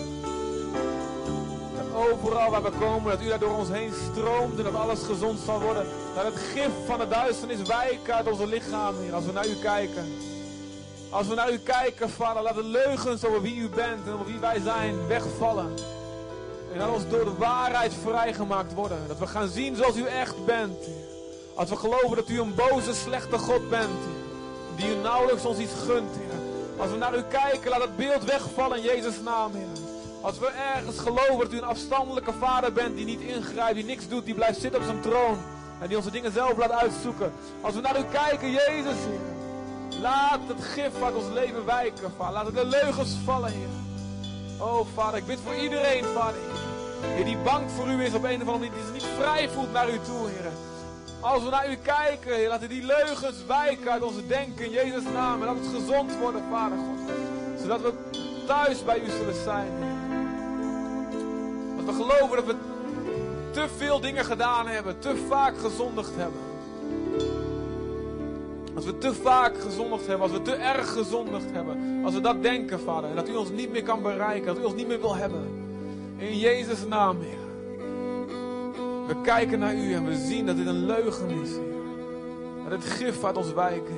[1.96, 5.40] overal waar we komen, dat u daar door ons heen stroomt en dat alles gezond
[5.46, 5.86] zal worden.
[6.16, 9.56] Dat het gif van de duisternis wijkt uit onze lichamen, Heer, als we naar u
[9.62, 10.06] kijken.
[11.10, 14.26] Als we naar u kijken, Vader, laat de leugens over wie u bent en over
[14.26, 15.74] wie wij zijn wegvallen.
[16.74, 19.08] En laat ons door de waarheid vrijgemaakt worden.
[19.08, 20.78] Dat we gaan zien zoals u echt bent.
[21.54, 24.00] Als we geloven dat u een boze, slechte God bent.
[24.76, 26.12] Die u nauwelijks ons iets gunt.
[26.78, 29.68] Als we naar u kijken, laat het beeld wegvallen in Jezus' naam, Heer.
[30.22, 34.08] Als we ergens geloven dat u een afstandelijke vader bent die niet ingrijpt, die niks
[34.08, 35.38] doet, die blijft zitten op zijn troon.
[35.80, 37.34] En die onze dingen zelf laat uitzoeken.
[37.62, 40.00] Als we naar u kijken, Jezus, Heer.
[40.02, 42.34] Laat het gif uit ons leven wijken, Vader.
[42.34, 43.68] Laat de leugens vallen, Heer.
[44.60, 46.40] Oh, Vader, ik bid voor iedereen, Vader.
[47.02, 49.50] Heer, die bang voor u is op een of andere manier, die zich niet vrij
[49.50, 50.52] voelt naar u toe, Heer.
[51.24, 55.04] Als we naar u kijken, Heer, laten die leugens wijken uit onze denken in Jezus'
[55.14, 55.42] naam.
[55.42, 57.12] En laat het gezond worden, Vader God.
[57.62, 57.94] Zodat we
[58.48, 59.72] thuis bij u zullen zijn.
[61.76, 62.56] Dat we geloven dat we
[63.52, 66.42] te veel dingen gedaan hebben, te vaak gezondigd hebben.
[68.76, 72.02] Als we te vaak gezondigd hebben, als we te erg gezondigd hebben.
[72.06, 73.10] Als we dat denken, Vader.
[73.10, 75.48] En dat u ons niet meer kan bereiken, dat u ons niet meer wil hebben.
[76.18, 77.43] In Jezus' naam, Heer.
[79.08, 81.50] We kijken naar u en we zien dat dit een leugen is.
[82.64, 83.98] Dat het gif uit ons wijken.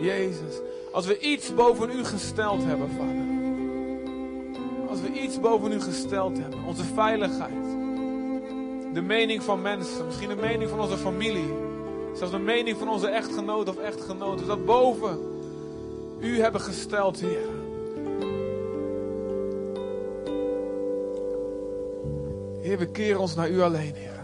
[0.00, 0.60] Jezus.
[0.92, 3.26] Als we iets boven u gesteld hebben, Vader.
[4.88, 6.64] Als we iets boven u gesteld hebben.
[6.64, 7.76] Onze veiligheid.
[8.94, 10.06] De mening van mensen.
[10.06, 11.54] Misschien de mening van onze familie.
[12.14, 14.46] Zelfs de mening van onze echtgenoot of echtgenoot.
[14.46, 15.18] Dat boven
[16.20, 17.57] u hebben gesteld, Heer.
[22.68, 24.20] Heer, we keren ons naar u alleen, Heer.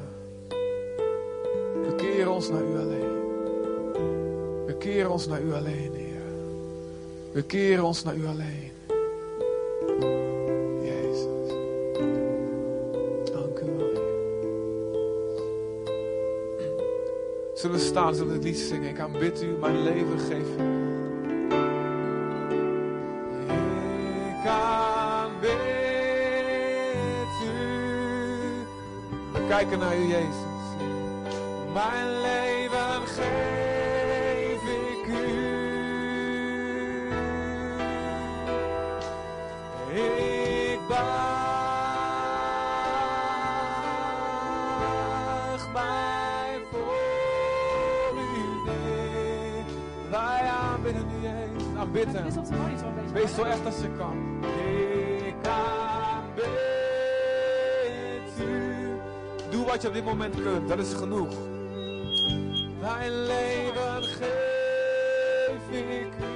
[1.86, 3.12] We keren ons naar u alleen.
[4.66, 6.22] We keren ons naar u alleen, Heer.
[7.32, 8.72] We keren ons naar u alleen.
[10.82, 11.48] Jezus.
[13.32, 14.02] Dank u wel.
[17.54, 18.88] Zullen we staan, zullen we het lied zingen?
[18.88, 20.88] Ik aanbid u, mijn leven geven.
[20.88, 20.93] Ik
[29.68, 30.52] kijken naar u, Jezus.
[31.72, 35.12] Mijn leven geef ik u.
[39.94, 41.02] Ik buig
[45.72, 49.64] mij voor u neer.
[50.10, 51.76] Wij aanbidden u, Jezus.
[51.78, 52.24] Aanbidden.
[53.12, 54.33] Wees zo echt als je kan.
[59.74, 61.34] Wat je op dit moment kunt, dat is genoeg.
[62.80, 66.34] Mijn leven geef ik u.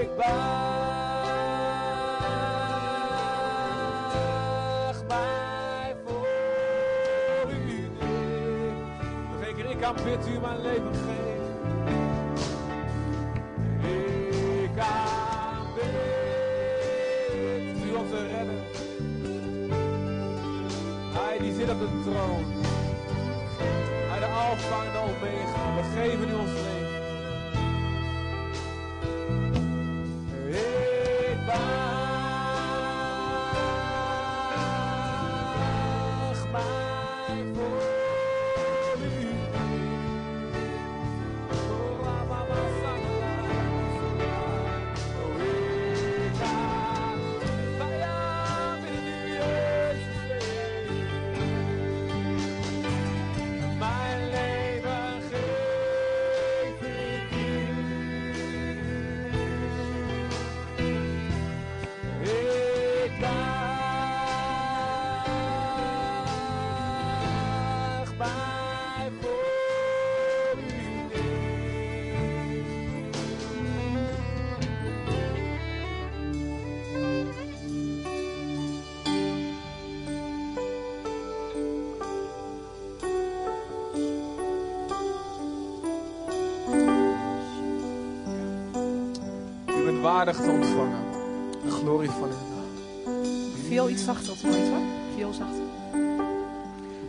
[0.00, 0.26] Ik buig
[5.08, 6.26] mij voor
[7.50, 7.90] u
[9.70, 11.15] ik aanbid u mijn leven geven.
[25.98, 26.36] Omega.
[26.36, 26.45] We
[90.06, 91.04] waardig te ontvangen.
[91.64, 92.36] De glorie van uw naam.
[93.68, 94.78] Veel iets zachter op de monitor.
[95.16, 95.62] Veel zachter.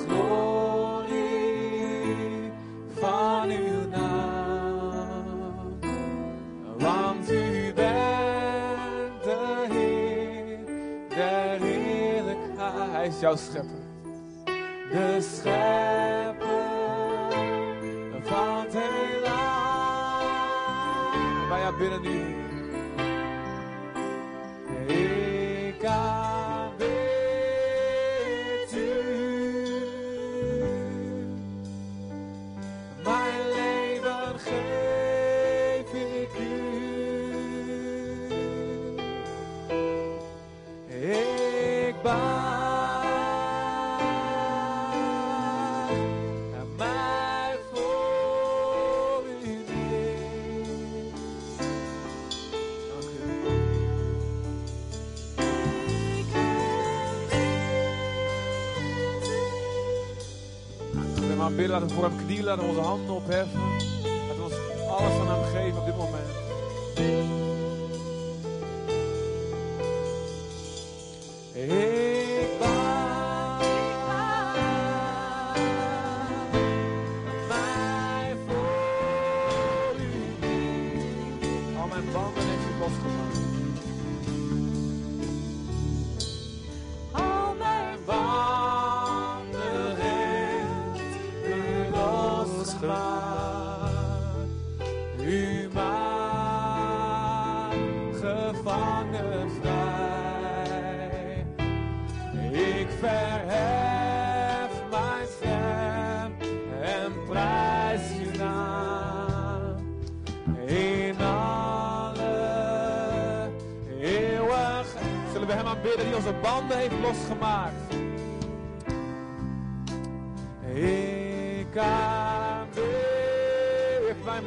[61.45, 63.61] We gaan bidden, laten we voor hem knielen, laten onze handen opheffen.
[64.03, 64.55] We ons
[64.89, 67.44] alles aan hem geven op dit moment.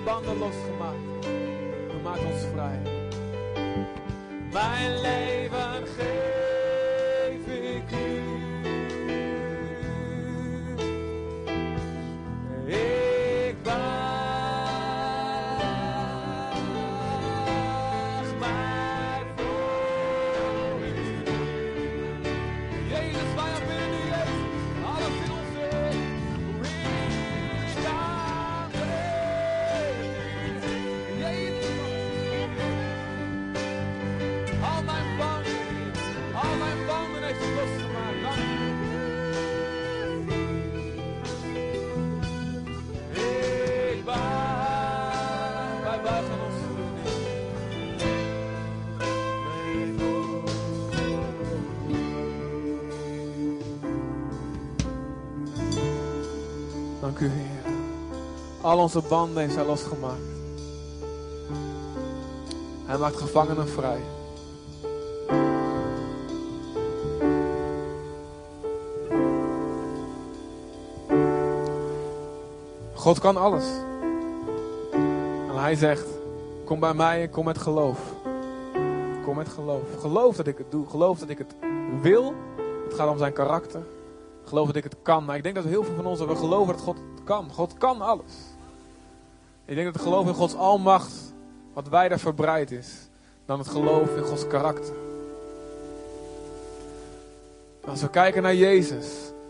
[0.07, 1.25] Banden losgemaakt.
[1.93, 2.79] U maakt ons vrij.
[4.51, 4.91] Mijn
[58.67, 60.21] Al onze banden Hij losgemaakt.
[62.85, 64.01] Hij maakt gevangenen vrij.
[72.93, 73.63] God kan alles.
[75.49, 76.07] En hij zegt:
[76.65, 77.99] Kom bij mij en kom met geloof.
[79.23, 79.99] Kom met geloof.
[79.99, 80.87] Geloof dat ik het doe.
[80.89, 81.55] Geloof dat ik het
[82.01, 82.33] wil.
[82.83, 83.81] Het gaat om zijn karakter.
[84.43, 85.25] Geloof dat ik het kan.
[85.25, 87.51] Maar ik denk dat heel veel van ons we geloven dat God het kan.
[87.51, 88.55] God kan alles.
[89.67, 91.13] Ik denk dat het geloof in Gods almacht
[91.73, 93.09] wat wijder verbreid is
[93.45, 94.95] dan het geloof in Gods karakter.
[97.85, 99.07] Als we kijken naar Jezus,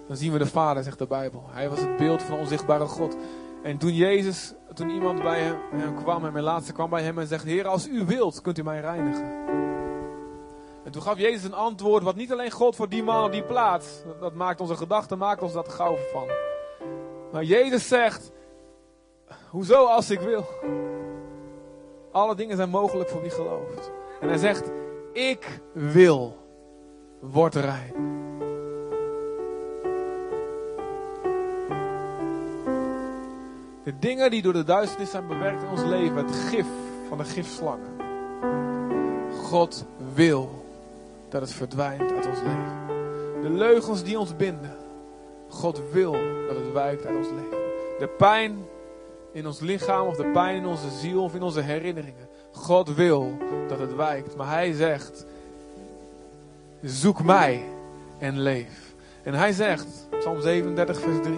[0.08, 1.44] dan zien we de Vader, zegt de Bijbel.
[1.50, 3.16] Hij was het beeld van de onzichtbare God.
[3.64, 5.42] En toen Jezus, toen iemand bij
[5.72, 8.58] hem, kwam, en mijn laatste kwam bij hem en zegt: Heer, als u wilt, kunt
[8.58, 9.46] u mij reinigen.
[10.84, 13.44] En toen gaf Jezus een antwoord wat niet alleen God voor die man op die
[13.44, 16.28] plaats, dat, dat maakt onze gedachten, maakt ons dat gauw van.
[17.32, 18.32] Maar Jezus zegt:
[19.58, 20.46] Hoezo als ik wil?
[22.12, 23.92] Alle dingen zijn mogelijk voor wie gelooft.
[24.20, 24.72] En hij zegt:
[25.14, 26.38] Ik wil,
[27.20, 27.94] word rein.
[33.84, 36.68] De dingen die door de duisternis zijn bewerkt in ons leven, het gif
[37.08, 37.96] van de gifslangen.
[39.44, 40.66] God wil
[41.30, 42.88] dat het verdwijnt uit ons leven.
[43.42, 44.78] De leugens die ons binden.
[45.50, 46.12] God wil
[46.48, 47.58] dat het wijkt uit ons leven.
[48.00, 48.66] De pijn
[49.38, 52.28] in ons lichaam of de pijn in onze ziel of in onze herinneringen.
[52.52, 54.36] God wil dat het wijkt.
[54.36, 55.26] Maar hij zegt,
[56.82, 57.64] zoek mij
[58.18, 58.96] en leef.
[59.24, 61.36] En hij zegt, Psalm 37 vers 3.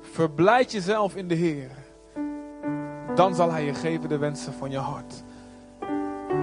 [0.00, 1.70] Verblijd jezelf in de Heer.
[3.14, 5.22] Dan zal hij je geven de wensen van je hart.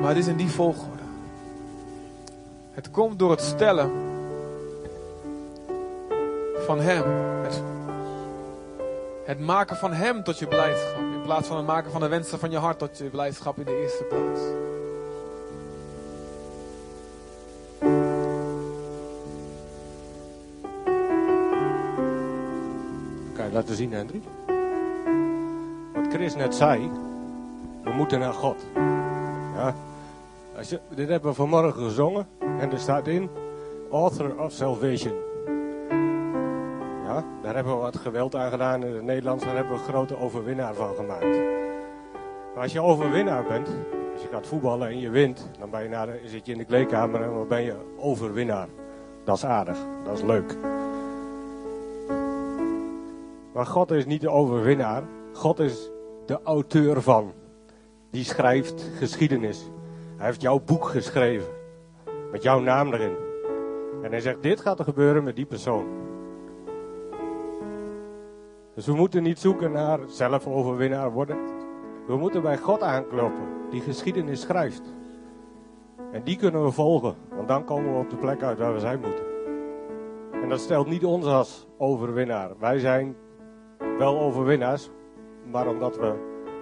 [0.01, 1.03] Maar het is in die volgorde.
[2.71, 3.91] Het komt door het stellen
[6.65, 7.32] van Hem.
[9.25, 10.97] Het, maken van Hem tot je blijdschap.
[10.97, 13.65] In plaats van het maken van de wensen van je hart tot je blijdschap in
[13.65, 14.41] de eerste plaats.
[23.53, 24.23] laten zien, Hendrik?
[25.93, 26.91] Wat Chris net zei,
[27.83, 28.65] we moeten naar God.
[29.55, 29.75] Ja.
[30.57, 33.29] Als je, dit hebben we vanmorgen gezongen en er staat in,
[33.91, 35.22] Author of Salvation.
[37.53, 40.17] Daar hebben we wat geweld aan gedaan in het Nederlands, daar hebben we een grote
[40.17, 41.37] overwinnaar van gemaakt.
[42.53, 43.67] Maar als je overwinnaar bent,
[44.13, 46.57] als je gaat voetballen en je wint, dan ben je naar de, zit je in
[46.57, 48.67] de kleedkamer en dan ben je overwinnaar.
[49.23, 50.57] Dat is aardig, dat is leuk.
[53.53, 55.89] Maar God is niet de overwinnaar, God is
[56.25, 57.33] de auteur van.
[58.11, 59.69] Die schrijft geschiedenis.
[60.17, 61.49] Hij heeft jouw boek geschreven.
[62.31, 63.15] Met jouw naam erin.
[64.03, 66.12] En hij zegt, dit gaat er gebeuren met die persoon.
[68.75, 71.37] Dus we moeten niet zoeken naar zelf overwinnaar worden.
[72.07, 74.93] We moeten bij God aankloppen, die geschiedenis schrijft.
[76.11, 78.79] En die kunnen we volgen, want dan komen we op de plek uit waar we
[78.79, 79.25] zijn moeten.
[80.41, 82.49] En dat stelt niet ons als overwinnaar.
[82.59, 83.15] Wij zijn
[83.97, 84.89] wel overwinnaars,
[85.51, 86.13] maar omdat we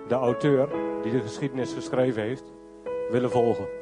[0.07, 0.70] de auteur
[1.01, 2.53] die de geschiedenis geschreven heeft,
[3.09, 3.80] willen volgen.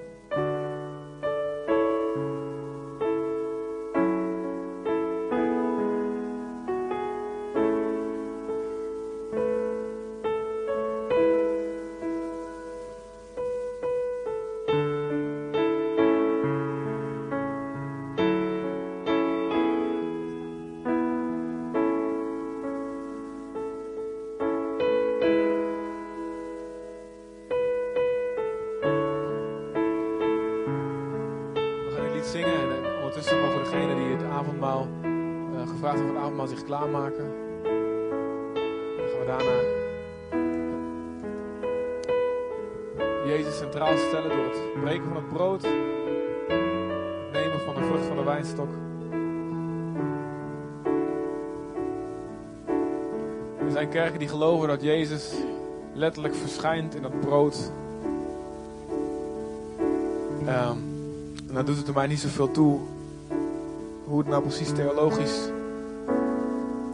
[53.90, 55.34] Kerken die geloven dat Jezus
[55.94, 57.72] letterlijk verschijnt in dat brood.
[60.46, 60.78] Ehm,
[61.48, 62.80] en dan doet het er mij niet zoveel toe
[64.04, 65.50] hoe het nou precies theologisch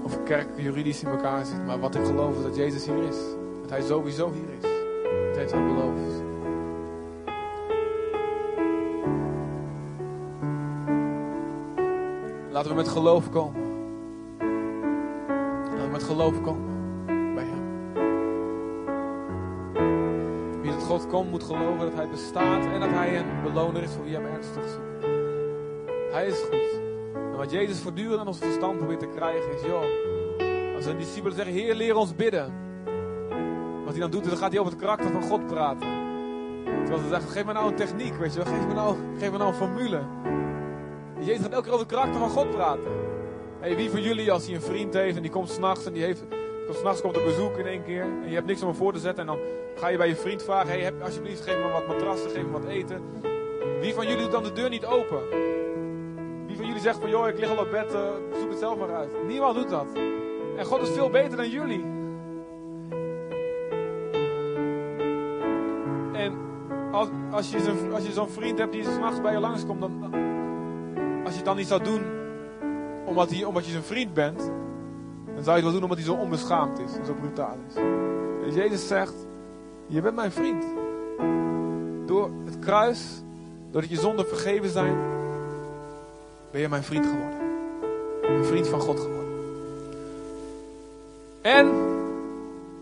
[0.03, 1.65] of kerk juridisch in elkaar zit.
[1.65, 3.17] Maar wat ik geloof is dat Jezus hier is.
[3.61, 4.69] Dat hij sowieso hier is.
[5.27, 6.23] Dat heeft hij beloofd.
[12.51, 13.61] Laten we met geloof komen.
[15.63, 16.74] Laten we met geloof komen
[20.95, 24.13] God komt moet geloven dat hij bestaat en dat hij een beloner is voor wie
[24.13, 25.05] hem ernstig zoekt.
[26.11, 26.79] Hij is goed.
[27.13, 29.83] En wat Jezus voortdurend aan ons verstand probeert te krijgen is, joh,
[30.75, 32.53] als zijn discipelen zeggen, Heer, leer ons bidden.
[33.83, 35.87] Wat hij dan doet, dan gaat hij over het karakter van God praten.
[36.63, 39.31] Terwijl ze zeggen, geef me nou een techniek, weet je wel, geef me nou, geef
[39.31, 40.01] me nou een formule.
[41.19, 42.91] Jezus gaat elke keer over het karakter van God praten.
[43.59, 46.03] Hey, wie van jullie, als hij een vriend heeft en die komt s'nachts en die
[46.03, 46.23] heeft,
[46.73, 48.99] s'nachts komt op bezoek in één keer en je hebt niks om hem voor te
[48.99, 49.39] zetten en dan
[49.75, 52.51] ga je bij je vriend vragen, hey, heb, alsjeblieft geef me wat matrassen, geef me
[52.51, 53.01] wat eten.
[53.79, 55.19] Wie van jullie doet dan de deur niet open?
[56.47, 58.01] Wie van jullie zegt van, joh, ik lig al op bed, eh,
[58.39, 59.09] zoek het zelf maar uit.
[59.27, 59.87] Niemand doet dat.
[60.57, 61.83] En God is veel beter dan jullie.
[66.13, 66.37] En
[66.91, 70.13] als, als je zo'n als je vriend hebt die s'nachts bij je langskomt, dan,
[71.23, 72.23] als je het dan niet zou doen
[73.05, 74.51] omdat, omdat je zijn vriend bent,
[75.45, 77.75] zou je het wel doen omdat hij zo onbeschaamd is en zo brutaal is.
[77.75, 79.13] En Jezus zegt,
[79.87, 80.65] je bent mijn vriend.
[82.05, 83.23] Door het kruis,
[83.71, 84.97] doordat je zonden vergeven zijn,
[86.51, 87.39] ben je mijn vriend geworden.
[88.21, 89.33] Een vriend van God geworden.
[91.41, 91.65] En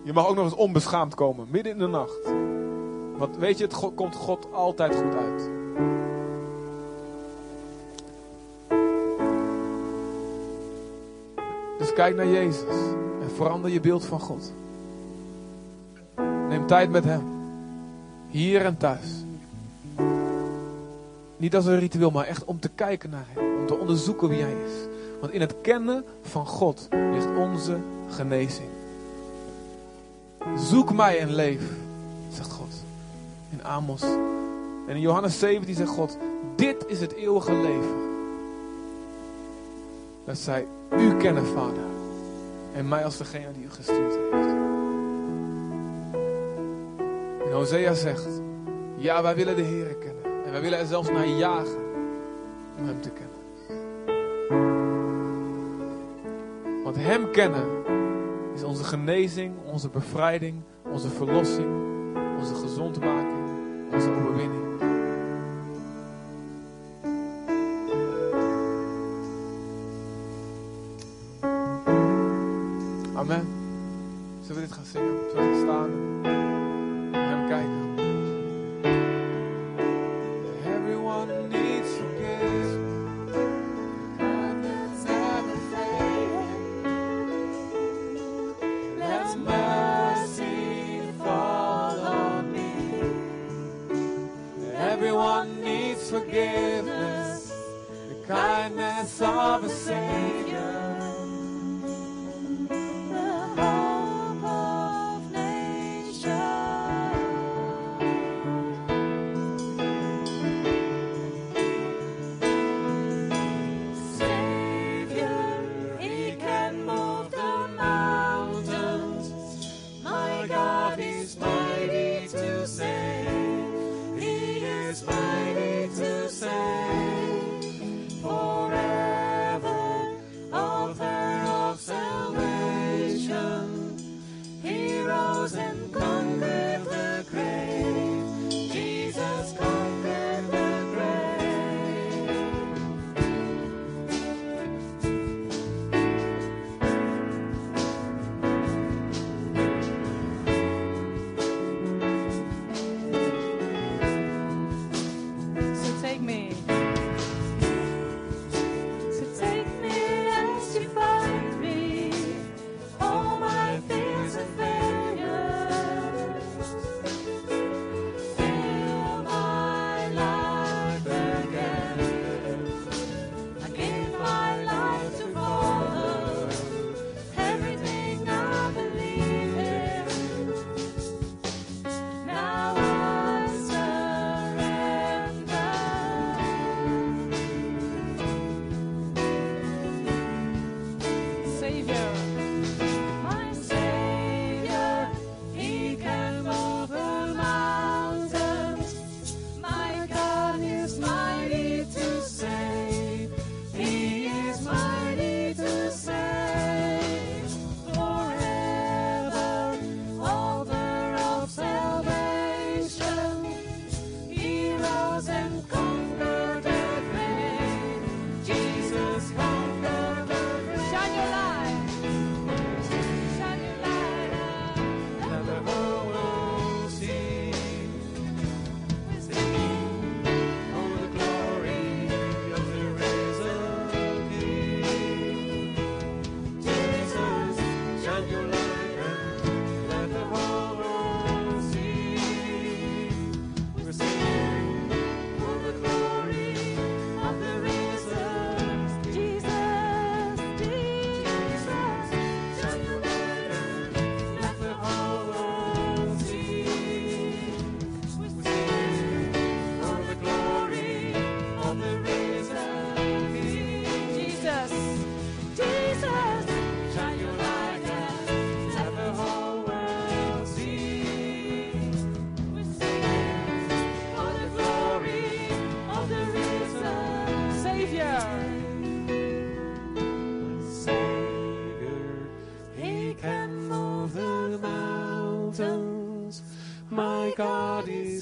[0.03, 2.31] je mag ook nog eens onbeschaamd komen, midden in de nacht.
[3.17, 5.49] Want weet je, het komt God altijd goed uit.
[11.95, 12.75] Kijk naar Jezus
[13.21, 14.53] en verander je beeld van God.
[16.49, 17.23] Neem tijd met Hem.
[18.27, 19.23] Hier en thuis.
[21.37, 23.59] Niet als een ritueel, maar echt om te kijken naar Hem.
[23.59, 24.73] Om te onderzoeken wie Hij is.
[25.21, 27.77] Want in het kennen van God ligt onze
[28.09, 28.69] genezing.
[30.57, 31.61] Zoek mij en leef,
[32.33, 32.73] zegt God.
[33.49, 34.01] In Amos.
[34.87, 36.17] En in Johannes 17 zegt God,
[36.55, 38.01] dit is het eeuwige leven.
[40.25, 40.65] Dat zij
[40.97, 41.82] u kennen, Vader.
[42.73, 44.31] En mij als degene die u gestuurd heeft.
[47.45, 48.41] En Hosea zegt,
[48.95, 50.23] ja, wij willen de Heer kennen.
[50.45, 51.83] En wij willen er zelfs naar jagen
[52.77, 53.31] om Hem te kennen.
[56.83, 57.65] Want Hem kennen
[58.55, 60.61] is onze genezing, onze bevrijding,
[60.91, 61.67] onze verlossing,
[62.39, 63.43] onze gezondmaking,
[63.93, 64.62] onze overwinning.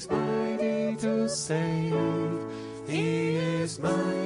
[0.02, 2.40] Is mighty to save.
[2.88, 4.21] He is mighty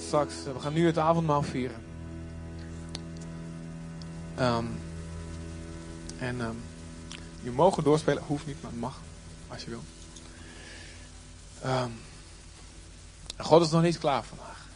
[0.00, 1.82] straks, we gaan nu het avondmaal vieren.
[4.34, 4.66] Ehm,
[6.18, 6.54] en ehm,
[7.42, 9.00] Je mogen doorspelen, hoeft niet, maar mag.
[9.48, 9.82] Als je wil.
[11.62, 11.90] Ehm,
[13.36, 14.66] God is nog niet klaar vandaag.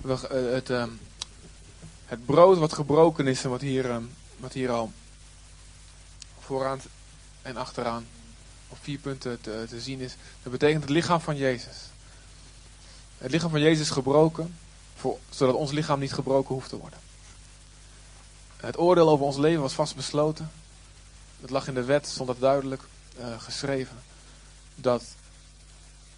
[0.00, 0.70] We- eh, het
[2.26, 4.02] brood wat gebroken is en wat hier, ehm,
[4.36, 4.92] wat hier al
[6.40, 6.80] vooraan
[7.42, 8.06] en achteraan
[8.68, 10.16] op vier punten te, te zien is.
[10.42, 11.76] Dat betekent het lichaam van Jezus.
[13.18, 14.56] Het lichaam van Jezus is gebroken,
[14.94, 16.98] voor, zodat ons lichaam niet gebroken hoeft te worden.
[18.56, 20.50] Het oordeel over ons leven was vastbesloten.
[21.40, 22.82] Het lag in de wet, stond dat duidelijk
[23.18, 23.96] eh, geschreven.
[24.74, 25.04] Dat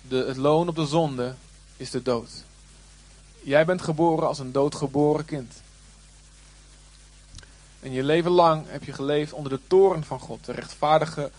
[0.08, 1.34] de, het loon op de zonde
[1.76, 2.30] is de dood.
[3.42, 5.54] Jij bent geboren als een doodgeboren kind.
[7.88, 10.44] En je leven lang heb je geleefd onder de toren van God.
[10.44, 11.30] De rechtvaardige,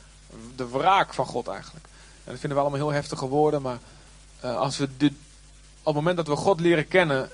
[0.56, 1.86] de wraak van God eigenlijk.
[2.24, 3.62] En dat vinden we allemaal heel heftige woorden.
[3.62, 3.80] Maar
[4.40, 5.12] eh, als we dit,
[5.80, 7.30] op het moment dat we God leren kennen.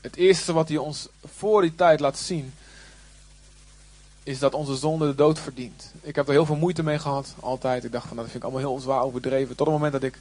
[0.00, 2.54] Het eerste wat hij ons voor die tijd laat zien.
[4.22, 5.92] Is dat onze zonde de dood verdient.
[6.00, 7.34] Ik heb er heel veel moeite mee gehad.
[7.40, 7.84] Altijd.
[7.84, 9.56] Ik dacht van nou, dat vind ik allemaal heel zwaar overdreven.
[9.56, 10.18] Tot het moment dat ik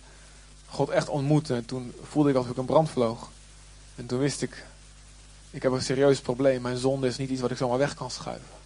[0.67, 1.55] God echt ontmoette.
[1.55, 3.29] En toen voelde ik alsof ik een brand vloog.
[3.95, 4.65] En toen wist ik,
[5.51, 6.61] ik heb een serieus probleem.
[6.61, 8.57] Mijn zonde is niet iets wat ik zomaar weg kan schuiven.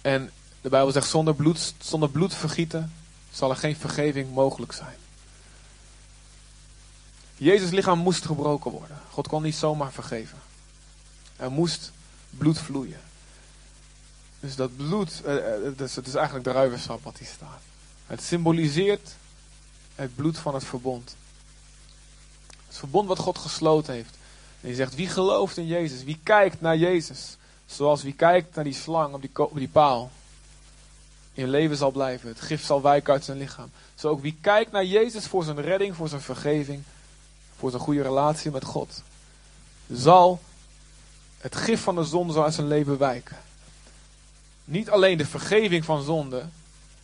[0.00, 0.30] En
[0.60, 2.92] de Bijbel zegt, zonder bloed, zonder bloed vergieten
[3.30, 4.96] zal er geen vergeving mogelijk zijn.
[7.36, 9.00] Jezus lichaam moest gebroken worden.
[9.10, 10.38] God kon niet zomaar vergeven.
[11.36, 11.92] Er moest
[12.30, 13.00] bloed vloeien.
[14.40, 17.60] Dus dat bloed, eh, eh, het, is, eigenlijk de ruivensap wat hier staat.
[18.06, 19.14] Het symboliseert
[19.94, 21.16] het bloed van het verbond.
[22.68, 24.16] Het verbond wat God gesloten heeft.
[24.60, 26.04] En je zegt, wie gelooft in Jezus?
[26.04, 27.36] Wie kijkt naar Jezus?
[27.66, 30.10] Zoals wie kijkt naar die slang op die, paal.
[31.32, 32.28] In leven zal blijven.
[32.28, 33.70] Het gif zal wijken uit zijn lichaam.
[33.94, 36.82] Zo ook wie kijkt naar Jezus voor zijn redding, voor zijn vergeving.
[37.56, 39.02] Voor zijn goede relatie met God.
[39.92, 40.40] Zal
[41.38, 43.36] het gif van de zonde zal uit zijn leven wijken.
[44.64, 46.44] Niet alleen de vergeving van zonde.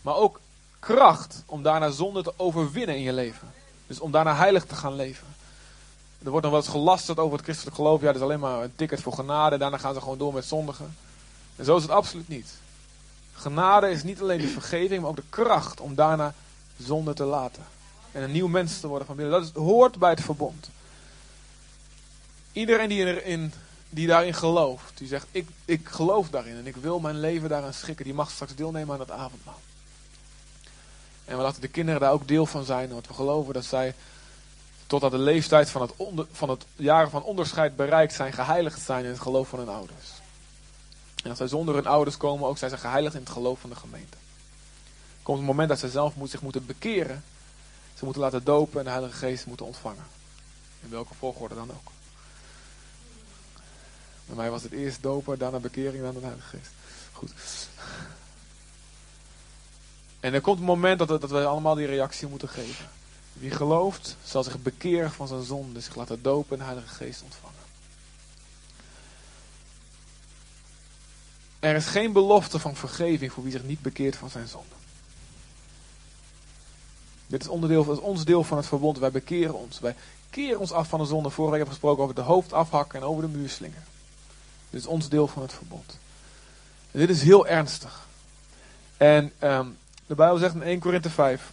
[0.03, 0.41] Maar ook
[0.79, 3.53] kracht om daarna zonde te overwinnen in je leven.
[3.87, 5.27] Dus om daarna heilig te gaan leven.
[6.25, 8.01] Er wordt nog wel eens gelasterd over het christelijk geloof.
[8.01, 9.59] Ja, dat is alleen maar een ticket voor genade.
[9.59, 10.97] Daarna gaan ze gewoon door met zondigen.
[11.57, 12.55] En zo is het absoluut niet.
[13.33, 16.35] Genade is niet alleen de vergeving, maar ook de kracht om daarna
[16.77, 17.63] zonde te laten.
[18.13, 19.41] En een nieuw mens te worden van binnen.
[19.41, 20.71] Dat hoort bij het verbond.
[22.53, 23.53] Iedereen die, erin,
[23.89, 27.73] die daarin gelooft, die zegt: ik, ik geloof daarin en ik wil mijn leven daaraan
[27.73, 29.61] schikken, die mag straks deelnemen aan het avondmaal.
[31.25, 33.95] En we laten de kinderen daar ook deel van zijn, want we geloven dat zij
[34.87, 35.93] totdat de leeftijd van het,
[36.33, 40.09] van het jaren van onderscheid bereikt zijn, geheiligd zijn in het geloof van hun ouders.
[41.23, 43.71] En als zij zonder hun ouders komen, ook zijn ze geheiligd in het geloof van
[43.71, 44.17] de gemeente.
[45.23, 47.25] Komt een moment dat ze zelf moet, zich moeten bekeren.
[47.95, 50.05] Ze moeten laten dopen en de Heilige Geest moeten ontvangen.
[50.83, 51.91] In welke volgorde dan ook.
[54.27, 56.71] Bij mij was het eerst dopen, daarna bekering, daarna de Heilige Geest.
[57.13, 57.33] Goed.
[60.21, 62.89] En er komt een moment dat, dat we allemaal die reactie moeten geven.
[63.35, 67.55] Wie gelooft, zal zich bekeren van zijn zonde, zich laten dopen en Heilige Geest ontvangen.
[71.59, 74.75] Er is geen belofte van vergeving voor wie zich niet bekeert van zijn zonde.
[77.27, 78.99] Dit is, onderdeel, ons deel van het verbond.
[78.99, 79.81] Wij bekeren ons.
[79.81, 79.95] Wij
[80.31, 81.31] keren ons af van de zonde.
[81.31, 83.85] Vorige week hebben gesproken over de hoofd afhakken en over de muur slingen.
[84.71, 85.99] Dit is ons deel van het verbond.
[86.91, 88.07] Dit is heel ernstig.
[88.97, 89.67] En ehm,
[90.07, 91.53] de Bijbel zegt in 1 Korinthe 5.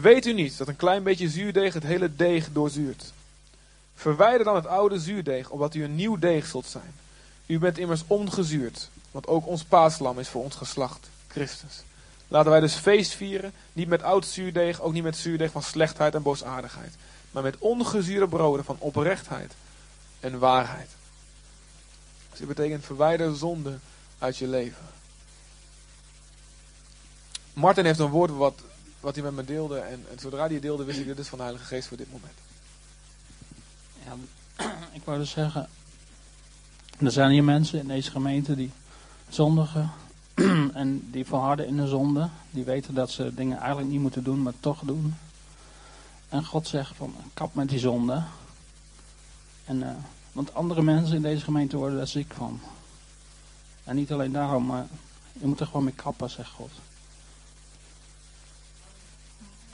[0.00, 3.12] Weet u niet dat een klein beetje zuurdeeg het hele deeg doorzuurt?
[3.94, 6.94] Verwijder dan het oude zuurdeeg, opdat u een nieuw deeg zult zijn.
[7.46, 11.82] U bent immers ongezuurd, want ook ons paaslam is voor ons geslacht, Christus.
[12.28, 16.14] Laten wij dus feest vieren, niet met oud zuurdeeg, ook niet met zuurdeeg van slechtheid
[16.14, 16.94] en boosaardigheid,
[17.30, 19.52] maar met ongezuurde broden van oprechtheid
[20.20, 20.90] en waarheid.
[22.30, 23.78] Dus dit betekent verwijder zonde
[24.18, 24.86] uit je leven.
[27.52, 28.62] Martin heeft een woord wat,
[29.02, 29.78] wat hij met me deelde.
[29.78, 32.38] En, zodra hij deelde, wist ik dit is van de Heilige Geest voor dit moment.
[34.04, 34.14] Ja,
[34.98, 35.68] ik wou dus zeggen,
[36.98, 38.70] er zijn hier mensen in deze gemeente die
[39.28, 39.92] zondigen
[40.82, 42.28] en die volharden in de zonde.
[42.50, 45.14] Die weten dat ze dingen eigenlijk niet moeten doen, maar toch doen.
[46.28, 48.22] En God zegt van, kap met die zonde.
[49.64, 49.94] En, eh,
[50.32, 52.60] want andere mensen in deze gemeente worden daar ziek van.
[53.84, 54.86] En niet alleen daarom, maar
[55.32, 56.70] je moet er gewoon mee kappen, zegt God.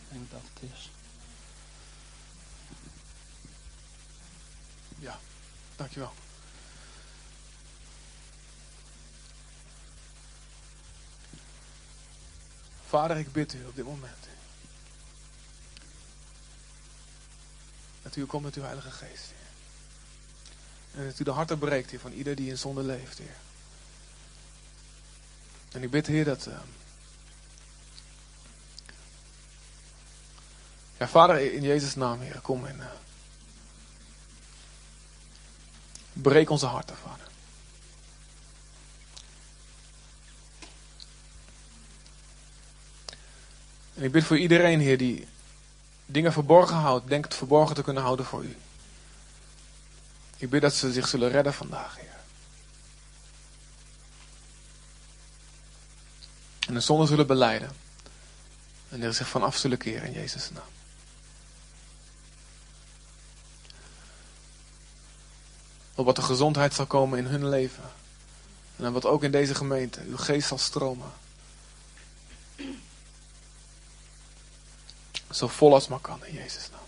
[0.08, 0.90] Ik denk dat het is.
[4.98, 5.18] Ja,
[5.76, 6.12] dankjewel.
[12.86, 14.28] Vader, ik bid u op dit moment.
[18.02, 21.00] Dat u komt met uw Heilige Geest, Heer.
[21.00, 23.36] En dat u de harten breekt, Heer, van ieder die in zonde leeft, Heer.
[25.72, 26.46] En ik bid, Heer, dat...
[26.46, 26.66] Ehm,
[30.98, 32.80] ja, Vader, in Jezus' naam, Heer, kom en.
[32.80, 32.86] eh,
[36.12, 37.26] breek onze harten, Vader.
[43.94, 45.28] En ik bid voor iedereen, Heer, die
[46.06, 48.56] dingen verborgen houdt, denkt verborgen te kunnen houden voor u.
[50.36, 52.16] Ik bid dat ze zich zullen redden vandaag, Heer.
[56.66, 57.70] En de zonde zullen beleiden.
[58.88, 60.77] En er zich van af zullen keren in Jezus' naam.
[65.98, 67.82] Opdat de gezondheid zal komen in hun leven.
[68.76, 71.12] En wat ook in deze gemeente uw geest zal stromen.
[75.30, 76.80] Zo vol als maar kan in Jezus' naam.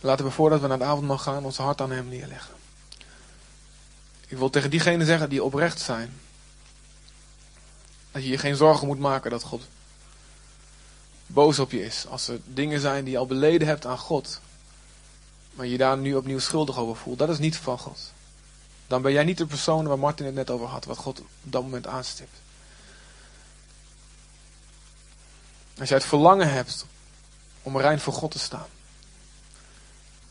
[0.00, 2.54] Laten we voordat we naar de avondmaal gaan ons hart aan hem neerleggen.
[4.26, 6.23] Ik wil tegen diegenen zeggen die oprecht zijn.
[8.14, 9.62] Dat je je geen zorgen moet maken dat God
[11.26, 12.06] boos op je is.
[12.08, 14.40] Als er dingen zijn die je al beleden hebt aan God.
[15.52, 17.18] Maar je daar nu opnieuw schuldig over voelt.
[17.18, 18.12] Dat is niet van God.
[18.86, 20.84] Dan ben jij niet de persoon waar Martin het net over had.
[20.84, 22.36] Wat God op dat moment aanstipt.
[25.78, 26.86] Als jij het verlangen hebt
[27.62, 28.66] om rein voor God te staan.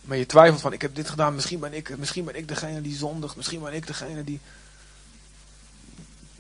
[0.01, 2.81] Maar je twijfelt van, ik heb dit gedaan, misschien ben ik, misschien ben ik degene
[2.81, 4.39] die zondigt, misschien ben ik degene die,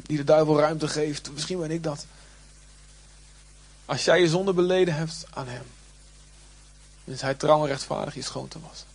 [0.03, 2.05] die de duivel ruimte geeft, misschien ben ik dat.
[3.85, 5.65] Als jij je zonde beleden hebt aan hem,
[7.03, 8.87] dan is hij trouw en rechtvaardig je schoon te wassen.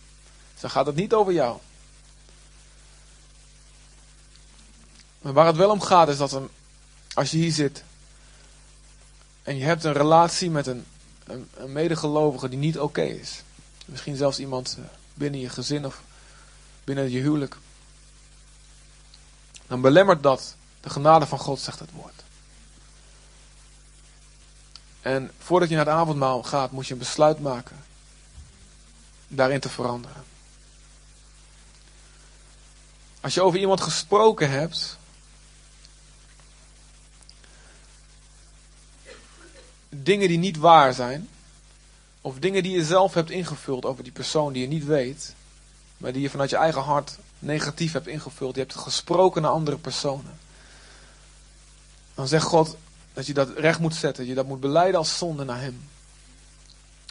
[0.51, 1.57] Dus dan gaat het niet over jou.
[5.21, 6.49] Maar waar het wel om gaat is dat een,
[7.13, 7.83] als je hier zit
[9.43, 10.85] en je hebt een relatie met een,
[11.23, 13.43] een, een medegelovige die niet oké is.
[13.85, 16.01] Misschien zelfs iemand eh, binnen je gezin of
[16.83, 17.57] binnen je huwelijk.
[19.67, 22.23] Dan belemmert dat de genade van God, zegt het woord.
[25.01, 27.77] En voordat je naar het avondmaal gaat, moet je een besluit maken
[29.27, 30.23] daarin te veranderen.
[33.21, 34.97] Als je over iemand gesproken hebt,
[39.89, 41.29] dingen die niet waar zijn,
[42.21, 45.35] of dingen die je zelf hebt ingevuld over die persoon die je niet weet,
[45.97, 49.77] maar die je vanuit je eigen hart negatief hebt ingevuld, je hebt gesproken naar andere
[49.77, 50.39] personen.
[52.19, 52.75] Dan zegt God
[53.13, 55.89] dat je dat recht moet zetten, je dat moet beleiden als zonde naar Hem.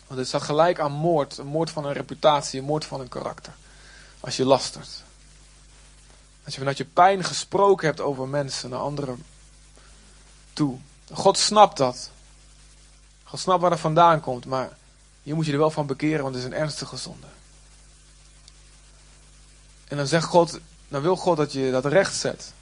[0.07, 3.09] Want het staat gelijk aan moord, een moord van een reputatie, een moord van een
[3.09, 3.53] karakter.
[4.21, 5.03] Als je lastert.
[6.45, 9.25] Als je vanuit je pijn gesproken hebt over mensen naar anderen
[10.53, 10.79] toe.
[11.13, 12.11] God snapt dat.
[13.25, 14.77] God snapt waar het vandaan komt, maar
[15.23, 17.27] je moet je er wel van bekeren, want het is een ernstige zonde.
[19.85, 22.53] En dan zegt God, dan wil God dat je dat recht zet.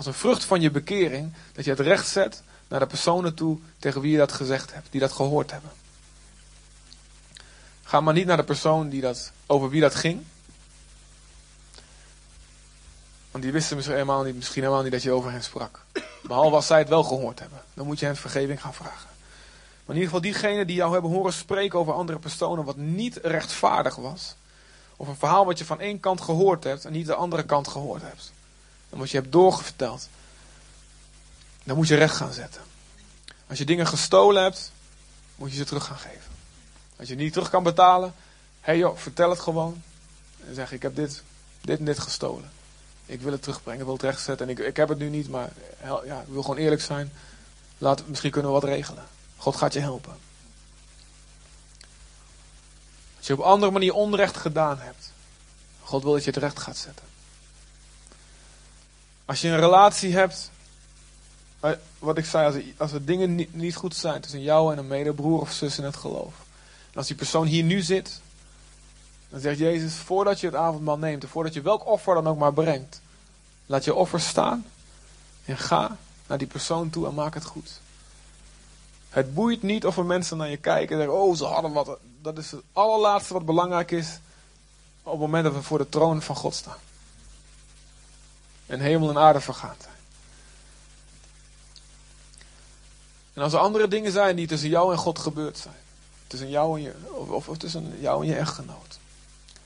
[0.00, 3.58] Als een vrucht van je bekering, dat je het recht zet naar de personen toe
[3.78, 5.70] tegen wie je dat gezegd hebt, die dat gehoord hebben.
[7.82, 10.22] Ga maar niet naar de persoon die dat, over wie dat ging.
[13.30, 15.84] Want die wisten misschien helemaal, niet, misschien niet dat je over hen sprak.
[16.22, 17.62] Behalve als zij het wel gehoord hebben.
[17.74, 19.08] Dan moet je hen vergeving gaan vragen.
[19.84, 23.18] Maar in ieder geval diegenen die jou hebben horen spreken over andere personen wat niet
[23.22, 24.34] rechtvaardig was.
[24.96, 27.68] Of een verhaal wat je van één kant gehoord hebt en niet de andere kant
[27.68, 28.32] gehoord hebt.
[28.90, 30.08] En wat je hebt doorgeverteld.
[31.64, 32.62] Dan moet je recht gaan zetten.
[33.46, 34.72] Als je dingen gestolen hebt,
[35.34, 36.32] moet je ze terug gaan geven.
[36.96, 38.14] Als je niet terug kan betalen,
[38.60, 39.82] hé hey joh, vertel het gewoon.
[40.46, 41.22] En zeg ik heb dit,
[41.60, 42.50] dit en dit gestolen.
[43.06, 44.48] Ik wil het terugbrengen, ik wil het rechtzetten.
[44.48, 47.12] En ik, ik heb het nu niet, maar ja, ik wil gewoon eerlijk zijn.
[47.78, 49.04] Laat, misschien kunnen we wat regelen.
[49.36, 50.18] God gaat je helpen.
[53.18, 55.12] Als je op andere manier onrecht gedaan hebt.
[55.82, 57.06] God wil dat je het recht gaat zetten.
[59.30, 60.50] Als je een relatie hebt.
[61.98, 64.78] Wat ik zei, als er, als er dingen niet, niet goed zijn tussen jou en
[64.78, 66.34] een medebroer of zus in het geloof.
[66.90, 68.20] En als die persoon hier nu zit.
[69.28, 71.22] Dan zegt Jezus, voordat je het avondmaal neemt.
[71.22, 73.00] En voordat je welk offer dan ook maar brengt.
[73.66, 74.66] Laat je offer staan.
[75.44, 77.80] En ga naar die persoon toe en maak het goed.
[79.08, 81.98] Het boeit niet of er mensen naar je kijken en zeggen: Oh, ze hadden wat.
[82.22, 84.18] Dat is het allerlaatste wat belangrijk is.
[85.02, 86.78] Op het moment dat we voor de troon van God staan.
[88.70, 89.94] En hemel en aarde vergaan zijn.
[93.32, 95.74] En als er andere dingen zijn die tussen jou en God gebeurd zijn.
[96.26, 98.98] Tussen jou en je, of, of, tussen jou en je echtgenoot.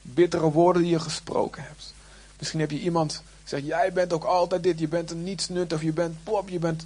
[0.02, 1.94] Bittere woorden die je gesproken hebt.
[2.38, 5.82] Misschien heb je iemand zegt, jij bent ook altijd dit, je bent een nietsnut of
[5.82, 6.84] je bent pop, je bent...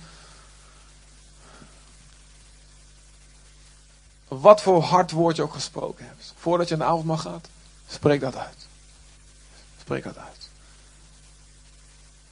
[4.29, 6.35] Wat voor hard woord je ook gesproken hebt.
[6.39, 7.49] Voordat je aan de avondmaal gaat,
[7.89, 8.67] spreek dat uit.
[9.81, 10.38] Spreek dat uit.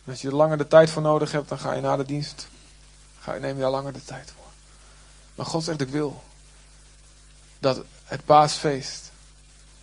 [0.09, 2.49] Als je er langer de tijd voor nodig hebt, dan ga je na de dienst,
[3.21, 4.47] ga je, neem je daar langer de tijd voor.
[5.35, 6.23] Maar God zegt, ik wil
[7.59, 9.11] dat het paasfeest.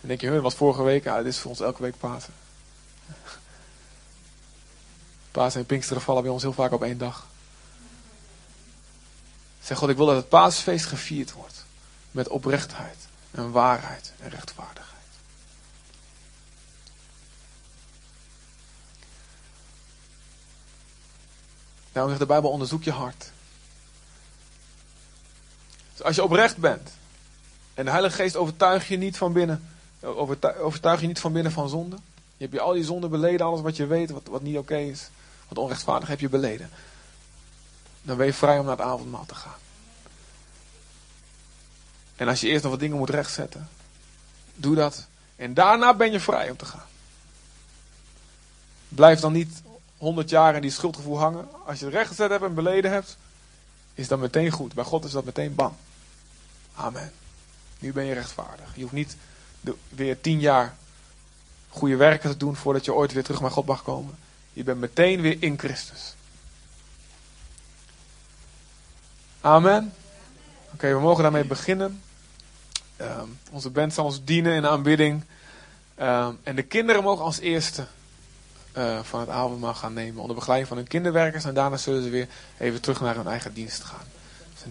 [0.00, 1.04] En denk je, "Huh, wat vorige week?
[1.04, 2.32] Ja, dit is voor ons elke week Pasen.
[5.30, 7.26] Pasen en Pinksteren vallen bij ons heel vaak op één dag.
[9.62, 11.64] Zeg God, ik wil dat het paasfeest gevierd wordt.
[12.10, 12.96] Met oprechtheid
[13.30, 14.83] en waarheid en rechtvaardigheid.
[21.94, 23.30] Daarom zegt de Bijbel, onderzoek je hart.
[25.92, 26.90] Dus als je oprecht bent.
[27.74, 29.68] En de Heilige Geest overtuigt je niet van binnen.
[30.00, 31.96] Overtuig, je niet van binnen van zonde.
[32.36, 34.76] Je hebt je al die zonde beleden, alles wat je weet, wat, wat niet oké
[34.76, 35.08] is.
[35.48, 36.70] Wat onrechtvaardig heb je beleden.
[38.02, 39.58] Dan ben je vrij om naar het avondmaal te gaan.
[42.16, 43.68] En als je eerst nog wat dingen moet rechtzetten.
[44.54, 45.06] Doe dat.
[45.36, 46.86] En daarna ben je vrij om te gaan.
[48.88, 49.62] Blijf dan niet
[49.98, 51.48] honderd jaar in die schuldgevoel hangen.
[51.66, 53.16] Als je het rechtgezet hebt en beleden hebt,
[53.94, 54.74] is dat meteen goed.
[54.74, 55.72] Bij God is dat meteen bang.
[56.74, 57.12] Amen.
[57.78, 58.72] Nu ben je rechtvaardig.
[58.74, 59.16] Je hoeft niet
[59.88, 60.74] weer tien jaar
[61.68, 64.18] goede werken te doen voordat je ooit weer terug naar God mag komen.
[64.52, 66.14] Je bent meteen weer in Christus.
[69.40, 69.92] Amen.
[70.72, 72.02] Oké, we mogen daarmee beginnen.
[72.96, 75.24] Ehm, onze band zal ons dienen in aanbidding.
[75.94, 77.86] Ehm, en de kinderen mogen als eerste
[78.74, 80.20] eh, van het avondmaal gaan nemen.
[80.20, 81.44] Onder begeleiding van hun kinderwerkers.
[81.44, 84.06] En daarna zullen ze weer even terug naar hun eigen dienst gaan.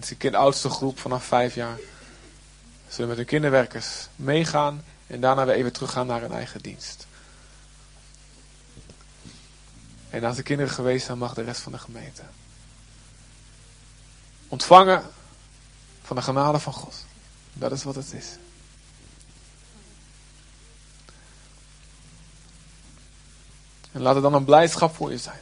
[0.00, 1.78] Is de kind- oudste groep vanaf vijf jaar.
[2.88, 4.84] Zullen met hun kinderwerkers meegaan.
[5.06, 7.06] En daarna weer even teruggaan naar hun eigen dienst.
[10.10, 12.22] En als de kinderen geweest zijn, mag de rest van de gemeente.
[14.48, 15.02] Ontvangen
[16.02, 17.04] van de genade van God.
[17.52, 18.26] Dat is wat het is.
[23.94, 25.38] En laat het dan een blijdschap voor je zijn.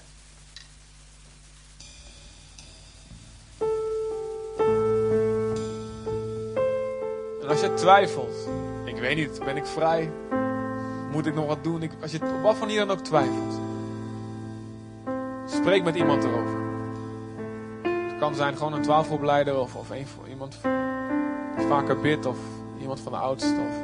[7.43, 8.49] En als je twijfelt,
[8.85, 10.11] ik weet niet, ben ik vrij?
[11.13, 11.83] Moet ik nog wat doen?
[11.83, 13.61] Ik, als je op wat van hier dan ook twijfelt,
[15.47, 16.61] spreek met iemand erover.
[17.83, 19.91] Het kan zijn gewoon een twijfelbeleider of, of
[20.29, 20.59] iemand
[21.57, 22.39] die vaker bidt of
[22.81, 23.75] iemand van de oudste of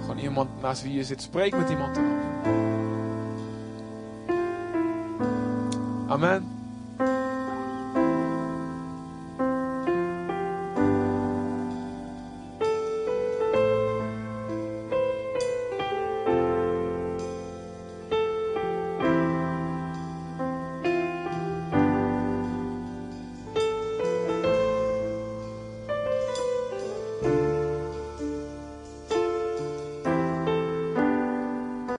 [0.00, 1.22] gewoon iemand naast wie je zit.
[1.22, 2.71] Spreek met iemand erover.
[6.12, 6.61] Amen.